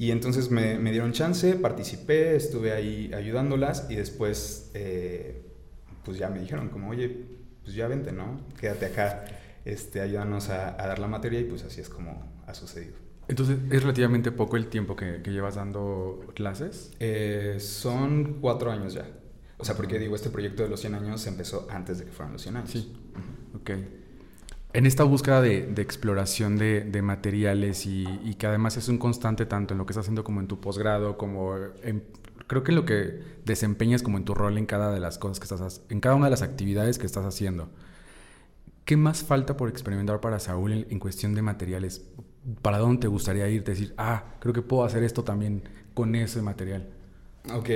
Y 0.00 0.12
entonces 0.12 0.50
me, 0.50 0.78
me, 0.78 0.92
dieron 0.92 1.12
chance, 1.12 1.56
participé, 1.56 2.34
estuve 2.34 2.72
ahí 2.72 3.10
ayudándolas 3.14 3.86
y 3.90 3.96
después 3.96 4.70
eh, 4.72 5.42
pues 6.06 6.16
ya 6.16 6.30
me 6.30 6.40
dijeron 6.40 6.70
como, 6.70 6.88
oye, 6.88 7.26
pues 7.62 7.74
ya 7.76 7.86
vente, 7.86 8.10
¿no? 8.10 8.40
Quédate 8.58 8.86
acá, 8.86 9.26
este, 9.66 10.00
ayúdanos 10.00 10.48
a, 10.48 10.72
dar 10.72 10.98
la 10.98 11.06
materia 11.06 11.38
y 11.38 11.44
pues 11.44 11.64
así 11.64 11.82
es 11.82 11.90
como 11.90 12.42
ha 12.46 12.54
sucedido. 12.54 12.94
Entonces, 13.28 13.58
¿es 13.70 13.82
relativamente 13.82 14.32
poco 14.32 14.56
el 14.56 14.68
tiempo 14.68 14.96
que, 14.96 15.20
que 15.22 15.32
llevas 15.32 15.56
dando 15.56 16.24
clases? 16.34 16.92
Eh, 16.98 17.58
son 17.60 18.38
cuatro 18.40 18.70
años 18.70 18.94
ya. 18.94 19.04
O 19.58 19.66
sea, 19.66 19.76
porque 19.76 19.98
digo, 19.98 20.16
este 20.16 20.30
proyecto 20.30 20.62
de 20.62 20.70
los 20.70 20.80
100 20.80 20.94
años 20.94 21.26
empezó 21.26 21.68
antes 21.70 21.98
de 21.98 22.06
que 22.06 22.10
fueran 22.10 22.32
los 22.32 22.40
100 22.40 22.56
años. 22.56 22.70
Sí. 22.70 22.90
Ok 23.54 23.70
en 24.72 24.86
esta 24.86 25.04
búsqueda 25.04 25.40
de, 25.40 25.72
exploración 25.78 26.56
de, 26.58 27.02
materiales 27.02 27.86
y, 27.86 28.34
que 28.38 28.46
además 28.46 28.76
es 28.76 28.88
un 28.88 28.98
constante 28.98 29.46
tanto 29.46 29.74
en 29.74 29.78
lo 29.78 29.86
que 29.86 29.92
estás 29.92 30.02
haciendo 30.02 30.24
como 30.24 30.40
en 30.40 30.46
tu 30.46 30.60
posgrado, 30.60 31.18
como 31.18 31.54
creo 32.46 32.62
que 32.62 32.72
en 32.72 32.76
lo 32.76 32.84
que 32.84 33.20
desempeñas 33.44 34.02
como 34.02 34.18
en 34.18 34.24
tu 34.24 34.34
rol 34.34 34.58
en 34.58 34.66
cada 34.66 34.92
de 34.92 35.00
las 35.00 35.18
cosas 35.18 35.38
que 35.38 35.44
estás 35.44 35.82
en 35.88 36.00
cada 36.00 36.14
una 36.14 36.26
de 36.26 36.32
las 36.32 36.42
actividades 36.42 36.98
que 36.98 37.06
estás 37.06 37.24
haciendo. 37.24 37.68
¿Qué 38.84 38.96
más 38.96 39.22
falta 39.22 39.56
por 39.56 39.68
experimentar 39.68 40.20
para 40.20 40.40
Saúl 40.40 40.86
en, 40.88 40.98
cuestión 40.98 41.34
de 41.34 41.42
materiales? 41.42 42.04
¿Para 42.62 42.78
dónde 42.78 43.02
te 43.02 43.06
gustaría 43.08 43.48
ir? 43.48 43.62
Decir, 43.62 43.94
ah, 43.98 44.34
creo 44.40 44.52
que 44.52 44.62
puedo 44.62 44.84
hacer 44.84 45.04
esto 45.04 45.22
también 45.22 45.62
con 45.94 46.14
ese 46.14 46.42
material. 46.42 46.88
Ok. 47.54 47.70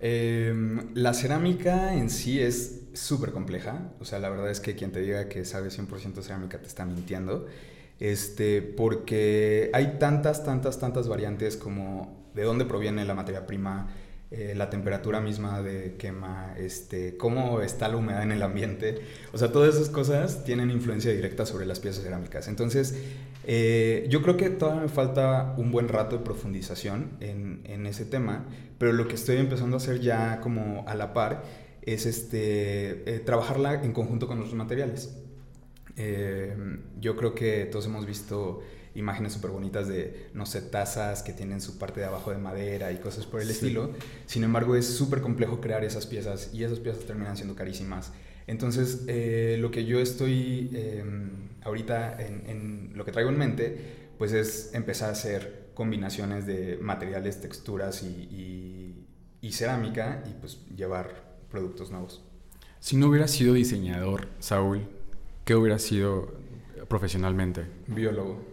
Em, 0.00 0.94
la 0.94 1.14
cerámica 1.14 1.94
en 1.94 2.10
sí 2.10 2.40
es 2.40 2.82
súper 2.94 3.32
compleja. 3.32 3.92
O 4.00 4.04
sea, 4.04 4.18
la 4.18 4.28
verdad 4.28 4.50
es 4.50 4.60
que 4.60 4.74
quien 4.74 4.92
te 4.92 5.00
diga 5.00 5.28
que 5.28 5.44
sabe 5.44 5.70
100% 5.70 6.22
cerámica 6.22 6.58
te 6.58 6.66
está 6.66 6.84
mintiendo. 6.84 7.46
Este, 8.00 8.60
porque 8.60 9.70
hay 9.72 9.98
tantas, 9.98 10.44
tantas, 10.44 10.78
tantas 10.78 11.08
variantes 11.08 11.56
como 11.56 12.24
de 12.34 12.42
dónde 12.42 12.64
proviene 12.64 13.04
la 13.04 13.14
materia 13.14 13.46
prima, 13.46 13.88
eh, 14.30 14.54
la 14.56 14.68
temperatura 14.68 15.20
misma 15.20 15.62
de 15.62 15.94
quema, 15.96 16.54
este, 16.58 17.16
cómo 17.16 17.60
está 17.60 17.88
la 17.88 17.96
humedad 17.96 18.24
en 18.24 18.32
el 18.32 18.42
ambiente. 18.42 19.00
O 19.32 19.38
sea, 19.38 19.52
todas 19.52 19.76
esas 19.76 19.90
cosas 19.90 20.44
tienen 20.44 20.70
influencia 20.70 21.12
directa 21.12 21.46
sobre 21.46 21.66
las 21.66 21.78
piezas 21.78 22.02
cerámicas. 22.02 22.48
Entonces, 22.48 22.96
eh, 23.46 24.06
yo 24.08 24.22
creo 24.22 24.36
que 24.36 24.50
todavía 24.50 24.82
me 24.82 24.88
falta 24.88 25.54
un 25.56 25.70
buen 25.70 25.88
rato 25.88 26.18
de 26.18 26.24
profundización 26.24 27.16
en, 27.20 27.62
en, 27.64 27.86
ese 27.86 28.04
tema, 28.04 28.46
pero 28.78 28.92
lo 28.92 29.06
que 29.08 29.14
estoy 29.14 29.36
empezando 29.36 29.76
a 29.76 29.78
hacer 29.78 30.00
ya 30.00 30.40
como 30.40 30.84
a 30.86 30.94
la 30.94 31.12
par 31.12 31.42
es 31.82 32.06
este, 32.06 33.14
eh, 33.14 33.20
trabajarla 33.20 33.82
en 33.82 33.92
conjunto 33.92 34.26
con 34.26 34.38
otros 34.38 34.54
materiales. 34.54 35.14
Eh, 35.96 36.56
yo 37.00 37.16
creo 37.16 37.34
que 37.34 37.66
todos 37.66 37.86
hemos 37.86 38.06
visto 38.06 38.62
imágenes 38.94 39.32
súper 39.32 39.50
bonitas 39.50 39.88
de, 39.88 40.28
no 40.34 40.46
sé, 40.46 40.62
tazas 40.62 41.22
que 41.22 41.32
tienen 41.32 41.60
su 41.60 41.78
parte 41.78 42.00
de 42.00 42.06
abajo 42.06 42.30
de 42.30 42.38
madera 42.38 42.92
y 42.92 42.98
cosas 42.98 43.26
por 43.26 43.40
el 43.40 43.50
estilo. 43.50 43.90
Sin 44.26 44.44
embargo, 44.44 44.76
es 44.76 44.86
súper 44.86 45.20
complejo 45.20 45.60
crear 45.60 45.84
esas 45.84 46.06
piezas 46.06 46.50
y 46.54 46.64
esas 46.64 46.80
piezas 46.80 47.04
terminan 47.04 47.36
siendo 47.36 47.54
carísimas. 47.54 48.12
Entonces, 48.46 49.04
eh, 49.08 49.56
lo 49.58 49.70
que 49.70 49.84
yo 49.84 50.00
estoy 50.00 50.70
em, 50.74 51.30
ahorita 51.64 52.16
en, 52.20 52.92
lo 52.94 53.04
que 53.04 53.12
traigo 53.12 53.30
en 53.30 53.38
mente, 53.38 53.78
pues 54.18 54.32
es 54.32 54.70
empezar 54.74 55.08
a 55.08 55.12
hacer 55.12 55.70
combinaciones 55.74 56.46
de 56.46 56.78
materiales, 56.80 57.40
texturas 57.40 58.02
y, 58.02 59.06
y 59.40 59.52
cerámica 59.52 60.22
y 60.26 60.34
pues 60.40 60.64
llevar 60.74 61.36
productos 61.50 61.90
nuevos. 61.90 62.22
Si 62.80 62.96
no 62.96 63.08
hubiera 63.08 63.28
sido 63.28 63.54
diseñador, 63.54 64.28
Saúl, 64.38 64.82
¿qué 65.44 65.54
hubiera 65.54 65.78
sido 65.78 66.34
profesionalmente? 66.88 67.64
Biólogo. 67.86 68.44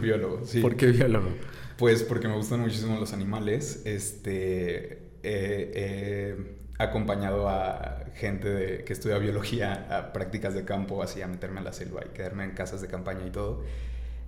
Biólogo, 0.00 0.44
sí. 0.46 0.60
¿Por 0.60 0.76
qué 0.76 0.86
biólogo? 0.86 1.28
Pues 1.76 2.02
porque 2.02 2.28
me 2.28 2.34
gustan 2.34 2.60
muchísimo 2.60 2.98
los 2.98 3.12
animales. 3.12 3.82
Este, 3.84 5.10
he 5.22 6.58
acompañado 6.78 7.48
a 7.48 8.04
gente 8.14 8.84
que 8.84 8.92
estudia 8.92 9.18
biología 9.18 9.86
a 9.90 10.12
prácticas 10.12 10.54
de 10.54 10.64
campo, 10.64 11.02
así 11.02 11.20
a 11.22 11.26
meterme 11.26 11.60
a 11.60 11.64
la 11.64 11.72
selva 11.72 12.02
y 12.06 12.14
quedarme 12.14 12.44
en 12.44 12.52
casas 12.52 12.80
de 12.80 12.88
campaña 12.88 13.26
y 13.26 13.30
todo. 13.30 13.64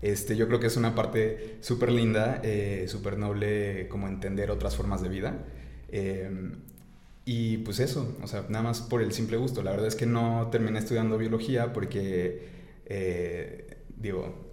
Este, 0.02 0.36
yo 0.36 0.46
creo 0.48 0.60
que 0.60 0.66
es 0.66 0.76
una 0.76 0.94
parte 0.94 1.58
súper 1.60 1.92
linda, 1.92 2.40
eh, 2.42 2.86
súper 2.88 3.18
noble 3.18 3.88
como 3.88 4.08
entender 4.08 4.50
otras 4.50 4.76
formas 4.76 5.02
de 5.02 5.08
vida. 5.08 5.38
Eh, 5.90 6.30
y 7.24 7.58
pues 7.58 7.80
eso, 7.80 8.16
o 8.22 8.26
sea, 8.26 8.46
nada 8.48 8.64
más 8.64 8.80
por 8.80 9.02
el 9.02 9.12
simple 9.12 9.36
gusto. 9.36 9.62
La 9.62 9.70
verdad 9.70 9.86
es 9.86 9.94
que 9.94 10.06
no 10.06 10.48
terminé 10.50 10.78
estudiando 10.78 11.18
biología 11.18 11.72
porque, 11.72 12.48
eh, 12.86 13.76
digo, 13.96 14.49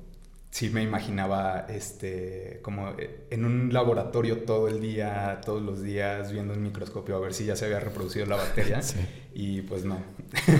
sí 0.57 0.69
me 0.69 0.81
imaginaba 0.81 1.67
este, 1.69 2.59
como 2.63 2.89
eh, 2.97 3.27
en 3.29 3.45
un 3.45 3.71
laboratorio 3.71 4.39
todo 4.39 4.67
el 4.67 4.81
día, 4.81 5.39
todos 5.45 5.61
los 5.61 5.83
días, 5.83 6.31
viendo 6.31 6.53
un 6.53 6.63
microscopio 6.63 7.15
a 7.15 7.19
ver 7.19 7.33
si 7.33 7.45
ya 7.45 7.55
se 7.55 7.65
había 7.65 7.79
reproducido 7.79 8.25
la 8.25 8.37
bacteria. 8.37 8.81
Y 9.39 9.61
pues 9.61 9.85
no, 9.85 10.01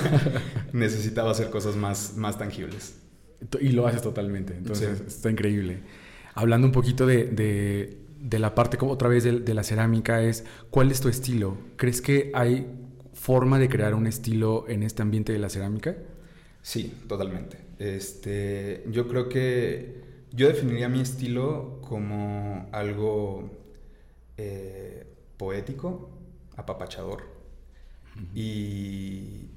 necesitaba 0.71 1.31
hacer 1.31 1.49
cosas 1.49 1.75
más, 1.75 2.15
más 2.15 2.38
tangibles. 2.38 2.99
Y 3.60 3.69
lo 3.69 3.88
haces 3.88 4.03
totalmente, 4.03 4.53
entonces 4.55 5.01
está 5.07 5.31
increíble. 5.31 5.79
Hablando 6.36 6.67
un 6.67 6.73
poquito 6.73 7.07
de 7.07 7.97
de 8.19 8.39
la 8.39 8.55
parte 8.55 8.77
como 8.77 8.91
otra 8.91 9.10
vez 9.10 9.23
de, 9.23 9.53
la 9.53 9.63
cerámica 9.63 10.21
es 10.21 10.43
cuál 10.69 10.91
es 10.91 11.01
tu 11.01 11.10
estilo. 11.10 11.57
¿Crees 11.75 12.01
que 12.01 12.31
hay 12.33 12.67
forma 13.13 13.60
de 13.60 13.69
crear 13.69 13.93
un 13.93 14.07
estilo 14.07 14.65
en 14.67 14.83
este 14.83 15.01
ambiente 15.01 15.33
de 15.33 15.39
la 15.39 15.49
cerámica? 15.49 15.95
Sí, 16.71 16.84
totalmente. 17.08 17.58
Este, 17.80 18.84
yo 18.89 19.08
creo 19.08 19.30
que 19.30 20.01
yo 20.34 20.47
definiría 20.49 20.89
mi 20.89 20.99
estilo 21.01 21.80
como 21.82 22.67
algo 22.73 23.49
eh, 24.38 25.06
poético, 25.38 26.10
apapachador. 26.58 27.23
Y, 28.34 29.49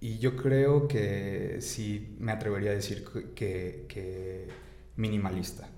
y 0.00 0.18
yo 0.18 0.36
creo 0.36 0.86
que 0.86 1.58
sí 1.60 2.16
me 2.20 2.32
atrevería 2.32 2.70
a 2.70 2.74
decir 2.74 3.04
que 3.34 4.48
minimalista. 4.96 5.68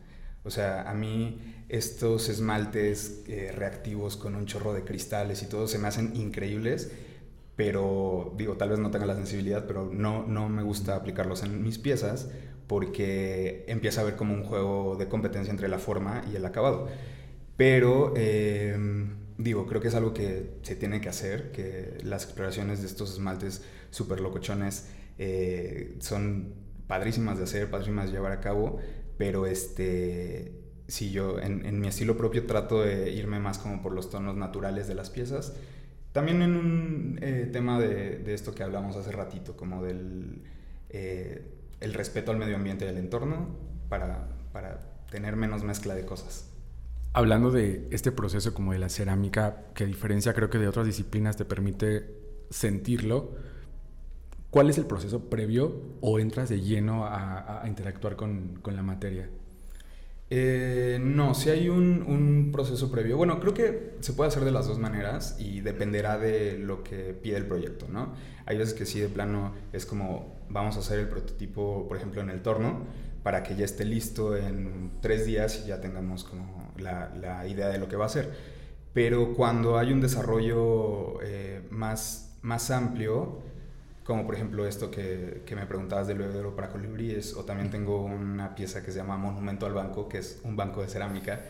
O 0.45 0.51
sea, 0.51 0.91
a 0.91 0.95
mí 0.95 1.39
estos 1.69 2.29
esmaltes 2.29 3.23
eh, 3.29 3.53
reactivos 3.55 4.17
con 4.17 4.35
un 4.35 4.47
chorro 4.47 4.73
de 4.73 4.85
cristales 4.85 5.43
y 5.43 5.47
todo 5.47 5.69
se 5.69 5.79
me 5.79 5.89
hacen 5.89 6.17
increíbles, 6.17 6.91
pero 7.61 8.33
digo, 8.39 8.57
tal 8.57 8.71
vez 8.71 8.79
no 8.79 8.91
tenga 8.91 9.05
la 9.05 9.15
sensibilidad, 9.15 9.67
pero 9.67 9.85
no, 9.85 10.27
no 10.27 10.49
me 10.49 10.63
gusta 10.63 10.97
aplicarlos 10.97 11.43
en 11.43 11.63
mis 11.63 11.77
piezas 11.77 12.31
porque 12.67 13.67
empieza 13.69 14.01
a 14.01 14.05
ver 14.05 14.17
como 14.17 14.33
un 14.33 14.45
juego 14.45 14.97
de 14.97 15.09
competencia 15.09 15.51
entre 15.51 15.69
la 15.69 15.79
forma 15.79 16.25
y 16.33 16.37
el 16.37 16.47
acabado. 16.47 16.89
Pero, 17.59 18.15
em, 18.17 19.11
digo, 19.37 19.67
creo 19.67 19.83
que 19.83 19.89
es 19.89 19.95
algo 19.95 20.15
que 20.15 20.55
se 20.63 20.75
tiene 20.75 21.03
que 21.03 21.11
hacer, 21.11 21.53
que 21.53 21.99
las 22.03 22.25
exploraciones 22.25 22.81
de 22.81 22.87
estos 22.87 23.13
esmaltes 23.13 23.63
súper 23.91 24.21
locochones 24.21 24.89
eh, 25.19 25.99
son 26.01 26.55
padrísimas 26.87 27.37
de 27.37 27.45
hacer, 27.45 27.69
padrísimas 27.69 28.07
de 28.07 28.13
llevar 28.13 28.33
a 28.33 28.41
cabo, 28.41 28.79
pero 29.19 29.45
este, 29.45 30.55
si 30.89 31.11
yo 31.11 31.39
en, 31.39 31.79
mi 31.79 31.89
estilo 31.89 32.17
propio 32.17 32.47
trato 32.47 32.81
de 32.81 33.11
irme 33.11 33.39
más 33.39 33.59
como 33.59 33.83
por 33.83 33.93
los 33.93 34.09
tonos 34.09 34.35
naturales 34.35 34.89
de 34.89 34.95
las 34.95 35.11
piezas. 35.11 35.53
También 36.13 36.43
en 36.43 36.57
un 36.57 37.19
eh, 37.23 37.49
tema 37.53 37.79
de, 37.79 38.23
esto 38.35 38.55
que 38.55 38.63
hablamos 38.63 38.97
hace 38.97 39.13
ratito, 39.13 39.57
como 39.57 39.83
del 39.83 40.43
eh, 40.89 41.47
el 41.81 41.95
respeto 41.95 42.31
al 42.31 42.39
medio 42.39 42.57
ambiente 42.57 42.85
y 42.85 42.89
al 42.89 42.99
entorno 42.99 43.49
para, 43.89 44.29
para 44.53 45.05
tener 45.11 45.37
menos 45.37 45.63
mezcla 45.63 45.95
de 45.95 46.05
cosas. 46.05 46.51
hablando 47.13 47.51
de 47.51 47.89
este 47.91 48.13
proceso 48.13 48.55
como 48.55 48.73
de 48.73 48.79
la 48.79 48.89
cerámica, 48.89 49.65
que 49.75 49.85
a 49.85 49.87
diferencia 49.87 50.33
creo 50.35 50.51
que 50.51 50.59
de 50.59 50.69
otras 50.69 50.87
disciplinas 50.87 51.37
te 51.37 51.45
permite 51.45 52.07
sentirlo, 52.51 53.35
¿cuál 54.51 54.69
es 54.71 54.79
el 54.79 54.87
proceso 54.87 55.31
previo 55.31 55.97
o 56.01 56.19
entras 56.19 56.49
de 56.49 56.61
lleno 56.61 57.07
a, 57.07 57.63
interactuar 57.67 58.17
con, 58.17 58.61
la 58.65 58.83
materia? 58.83 59.29
Eh, 60.33 60.99
no, 61.01 61.35
si 61.35 61.51
hay 61.51 61.69
un, 61.69 62.51
proceso 62.53 62.91
previo. 62.91 63.17
Bueno, 63.17 63.41
creo 63.41 63.55
que 63.55 63.97
se 64.01 64.13
puede 64.13 64.29
hacer 64.29 64.45
de 64.45 64.53
las 64.53 64.67
dos 64.67 64.79
maneras 64.79 65.37
y 65.39 65.61
dependerá 65.61 66.19
de 66.19 66.59
lo 66.59 66.83
que 66.85 67.15
pide 67.15 67.37
el 67.37 67.47
proyecto, 67.47 67.87
¿no? 67.89 68.13
Hay 68.47 68.57
veces 68.57 68.75
que 68.75 68.87
sí, 68.87 69.01
de 69.01 69.09
plano, 69.09 69.55
es 69.73 69.87
como 69.87 70.41
vamos 70.49 70.77
a 70.77 70.81
hacer 70.81 70.99
el 70.99 71.09
prototipo, 71.09 71.87
por 71.89 71.97
ejemplo, 71.97 72.21
en 72.21 72.31
el 72.31 72.43
torno, 72.43 72.85
para 73.23 73.43
que 73.43 73.55
ya 73.55 73.65
esté 73.65 73.85
listo 73.85 74.37
en 74.37 74.93
tres 75.01 75.27
días 75.27 75.63
y 75.65 75.69
ya 75.69 75.81
tengamos 75.81 76.25
como 76.25 76.73
la, 76.79 77.13
la 77.21 77.47
idea 77.47 77.69
de 77.69 77.79
lo 77.79 77.89
que 77.89 77.97
va 77.97 78.07
a 78.07 78.09
ser. 78.09 78.31
Pero 78.93 79.35
cuando 79.35 79.79
hay 79.79 79.93
un 79.93 80.01
desarrollo 80.01 81.21
eh, 81.23 81.63
más, 81.71 82.37
más 82.43 82.71
amplio, 82.71 83.39
como 84.11 84.27
por 84.27 84.35
ejemplo 84.35 84.67
esto 84.67 84.91
que, 84.91 85.43
que 85.47 85.55
me 85.55 85.67
preguntabas 85.67 86.09
del 86.09 86.19
bebedero 86.19 86.57
para 86.57 86.69
colibríes, 86.69 87.35
o 87.35 87.45
también 87.45 87.71
tengo 87.71 88.03
una 88.03 88.57
pieza 88.57 88.83
que 88.83 88.91
se 88.91 88.99
llama 88.99 89.17
Monumento 89.17 89.67
al 89.67 89.73
Banco, 89.73 90.09
que 90.09 90.19
es 90.19 90.41
un 90.43 90.57
banco 90.57 90.83
de 90.83 90.89
cerámica, 90.89 91.45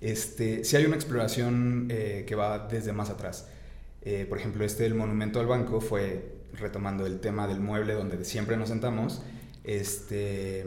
este, 0.00 0.64
si 0.64 0.76
hay 0.76 0.86
una 0.86 0.94
exploración 0.94 1.86
eh, 1.90 2.24
que 2.26 2.34
va 2.34 2.66
desde 2.66 2.94
más 2.94 3.10
atrás. 3.10 3.50
Eh, 4.00 4.24
por 4.26 4.38
ejemplo, 4.38 4.64
este 4.64 4.84
del 4.84 4.94
Monumento 4.94 5.38
al 5.38 5.46
Banco 5.46 5.82
fue 5.82 6.38
retomando 6.54 7.04
el 7.04 7.20
tema 7.20 7.46
del 7.46 7.60
mueble 7.60 7.92
donde 7.92 8.24
siempre 8.24 8.56
nos 8.56 8.70
sentamos, 8.70 9.20
este, 9.62 10.64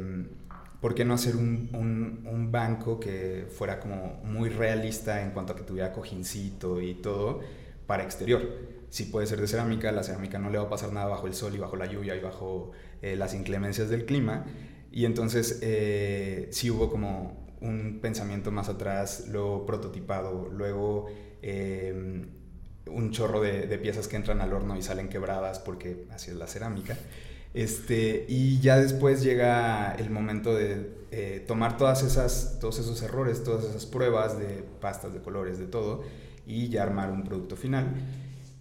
¿por 0.79 0.93
qué 0.93 1.05
no 1.05 1.15
hacer 1.15 1.37
un, 1.37 2.21
un, 2.23 2.51
banco 2.51 2.99
que 2.99 3.47
fuera 3.49 3.79
como 3.79 4.21
muy 4.25 4.49
realista 4.49 5.23
en 5.23 5.31
cuanto 5.31 5.53
a 5.53 5.55
que 5.55 5.63
tuviera 5.63 5.91
cojincito 5.91 6.79
y 6.81 6.93
todo 6.93 7.39
para 7.87 8.03
exterior? 8.03 8.43
Si 8.91 9.05
puede 9.05 9.25
ser 9.25 9.41
de 9.41 9.47
cerámica, 9.47 9.91
la 9.91 10.03
cerámica 10.03 10.37
no 10.37 10.51
le 10.51 10.59
va 10.59 10.65
a 10.65 10.69
pasar 10.69 10.93
nada 10.93 11.07
bajo 11.07 11.25
el 11.25 11.33
sol 11.33 11.55
y 11.55 11.57
bajo 11.57 11.75
la 11.75 11.87
lluvia 11.87 12.15
y 12.15 12.19
bajo 12.19 12.71
eh, 13.01 13.15
las 13.15 13.33
inclemencias 13.33 13.89
del 13.89 14.05
clima. 14.05 14.45
Y 14.91 15.05
entonces 15.05 15.57
eh, 15.63 16.47
sí 16.51 16.69
hubo 16.69 16.91
como 16.91 17.47
un 17.61 17.99
pensamiento 18.01 18.51
más 18.51 18.69
atrás, 18.69 19.25
luego 19.29 19.65
prototipado, 19.65 20.47
luego 20.49 21.07
eh, 21.41 22.27
un 22.85 23.11
chorro 23.11 23.41
de, 23.41 23.65
de, 23.65 23.77
piezas 23.79 24.07
que 24.07 24.17
entran 24.17 24.41
al 24.41 24.53
horno 24.53 24.77
y 24.77 24.83
salen 24.83 25.09
quebradas 25.09 25.57
porque 25.59 26.05
así 26.11 26.29
es 26.29 26.37
la 26.37 26.45
cerámica. 26.45 26.95
Este, 27.53 28.25
y 28.29 28.59
ya 28.61 28.77
después 28.77 29.21
llega 29.21 29.93
el 29.95 30.09
momento 30.09 30.55
de 30.55 31.01
eh, 31.11 31.43
tomar 31.45 31.77
todas 31.77 32.01
esas, 32.03 32.57
todos 32.61 32.79
esos 32.79 33.01
errores, 33.01 33.43
todas 33.43 33.65
esas 33.65 33.85
pruebas 33.85 34.39
de 34.39 34.63
pastas, 34.79 35.13
de 35.13 35.21
colores, 35.21 35.59
de 35.59 35.67
todo, 35.67 36.03
y 36.47 36.69
ya 36.69 36.83
armar 36.83 37.11
un 37.11 37.23
producto 37.23 37.57
final. 37.57 37.87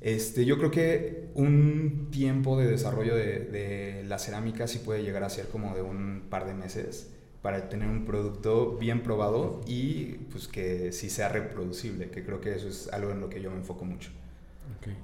Este, 0.00 0.44
yo 0.46 0.56
creo 0.56 0.70
que 0.70 1.28
un 1.34 2.08
tiempo 2.10 2.58
de 2.58 2.66
desarrollo 2.66 3.14
de, 3.14 3.40
de, 3.40 4.04
la 4.04 4.18
cerámica 4.18 4.66
sí 4.66 4.78
puede 4.78 5.02
llegar 5.02 5.24
a 5.24 5.30
ser 5.30 5.48
como 5.48 5.74
de 5.74 5.82
un 5.82 6.22
par 6.30 6.46
de 6.46 6.54
meses 6.54 7.10
para 7.42 7.68
tener 7.68 7.88
un 7.88 8.04
producto 8.04 8.76
bien 8.78 9.02
probado 9.02 9.60
y 9.66 10.14
pues 10.30 10.48
que 10.48 10.92
sí 10.92 11.10
sea 11.10 11.28
reproducible, 11.28 12.10
que 12.10 12.24
creo 12.24 12.40
que 12.40 12.54
eso 12.54 12.68
es 12.68 12.88
algo 12.92 13.10
en 13.10 13.20
lo 13.20 13.28
que 13.28 13.40
yo 13.40 13.50
me 13.50 13.56
enfoco 13.56 13.84
mucho. 13.84 14.10
Okay. 14.78 14.96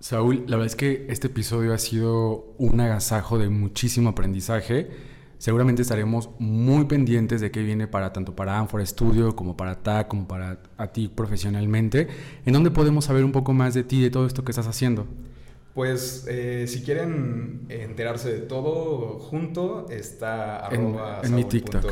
Saúl, 0.00 0.44
la 0.46 0.56
verdad 0.56 0.66
es 0.66 0.76
que 0.76 1.06
este 1.08 1.28
episodio 1.28 1.72
ha 1.72 1.78
sido 1.78 2.54
un 2.58 2.80
agasajo 2.80 3.38
de 3.38 3.48
muchísimo 3.48 4.10
aprendizaje. 4.10 4.90
Seguramente 5.38 5.82
estaremos 5.82 6.30
muy 6.38 6.84
pendientes 6.84 7.40
de 7.40 7.50
qué 7.50 7.62
viene 7.62 7.86
para 7.86 8.12
tanto 8.12 8.34
para 8.34 8.58
Anfora 8.58 8.86
Studio 8.86 9.36
como 9.36 9.56
para 9.56 9.82
TAC, 9.82 10.08
como 10.08 10.26
para 10.26 10.58
a 10.78 10.86
ti 10.88 11.08
profesionalmente. 11.08 12.08
¿En 12.46 12.52
dónde 12.52 12.70
podemos 12.70 13.04
saber 13.06 13.24
un 13.24 13.32
poco 13.32 13.52
más 13.52 13.74
de 13.74 13.84
ti, 13.84 14.00
de 14.00 14.10
todo 14.10 14.26
esto 14.26 14.44
que 14.44 14.52
estás 14.52 14.66
haciendo? 14.66 15.06
Pues 15.74 16.26
eh, 16.28 16.66
si 16.68 16.82
quieren 16.82 17.66
enterarse 17.68 18.32
de 18.32 18.38
todo 18.38 19.18
junto, 19.18 19.88
está 19.90 20.64
arroba 20.64 21.20
en, 21.24 21.34
mi 21.34 21.42
TikTok. 21.42 21.84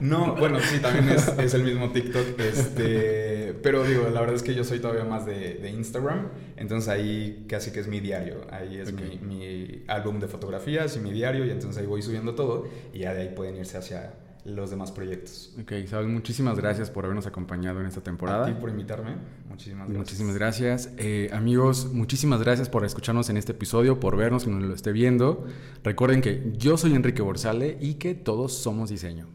No, 0.00 0.36
bueno, 0.36 0.60
sí, 0.60 0.78
también 0.80 1.08
es, 1.08 1.54
el 1.54 1.64
mismo 1.64 1.90
TikTok. 1.90 2.38
Este, 2.38 3.54
pero 3.62 3.82
digo, 3.82 4.10
la 4.10 4.20
verdad 4.20 4.36
es 4.36 4.42
que 4.42 4.54
yo 4.54 4.62
soy 4.62 4.80
todavía 4.80 5.04
más 5.04 5.24
de, 5.24 5.72
Instagram. 5.74 6.28
Entonces 6.58 6.90
ahí 6.90 7.46
casi 7.48 7.70
que 7.70 7.80
es 7.80 7.88
mi 7.88 8.00
diario. 8.00 8.42
Ahí 8.50 8.76
es 8.76 8.92
mi, 8.92 9.20
mi 9.22 9.82
álbum 9.86 10.20
de 10.20 10.28
fotografías 10.28 10.96
y 10.98 11.00
mi 11.00 11.12
diario. 11.12 11.46
Y 11.46 11.50
entonces 11.50 11.80
ahí 11.80 11.86
voy 11.86 12.02
subiendo 12.02 12.34
todo. 12.34 12.68
Y 12.92 13.00
ya 13.00 13.14
de 13.14 13.22
ahí 13.22 13.32
pueden 13.34 13.56
irse 13.56 13.78
hacia, 13.78 14.12
los 14.46 14.70
demás 14.70 14.92
proyectos. 14.92 15.52
Ok, 15.60 15.72
Isabel, 15.72 16.08
muchísimas 16.08 16.56
gracias 16.58 16.90
por 16.90 17.04
habernos 17.04 17.26
acompañado 17.26 17.80
en 17.80 17.86
esta 17.86 18.00
temporada. 18.00 18.44
A 18.44 18.46
ti 18.46 18.60
por 18.60 18.70
invitarme. 18.70 19.16
Muchísimas 19.48 19.88
gracias. 19.88 19.98
Muchísimas 19.98 20.34
gracias. 20.36 20.90
Eh, 20.98 21.30
amigos, 21.32 21.92
muchísimas 21.92 22.40
gracias 22.40 22.68
por 22.68 22.84
escucharnos 22.84 23.28
en 23.28 23.36
este 23.36 23.52
episodio, 23.52 24.00
por 24.00 24.16
vernos, 24.16 24.44
que 24.44 24.50
nos 24.50 24.62
lo 24.62 24.74
esté 24.74 24.92
viendo. 24.92 25.46
Recuerden 25.82 26.20
que 26.20 26.52
yo 26.56 26.76
soy 26.76 26.94
Enrique 26.94 27.22
Borsale 27.22 27.76
y 27.80 27.94
que 27.94 28.14
todos 28.14 28.52
somos 28.52 28.90
diseño. 28.90 29.28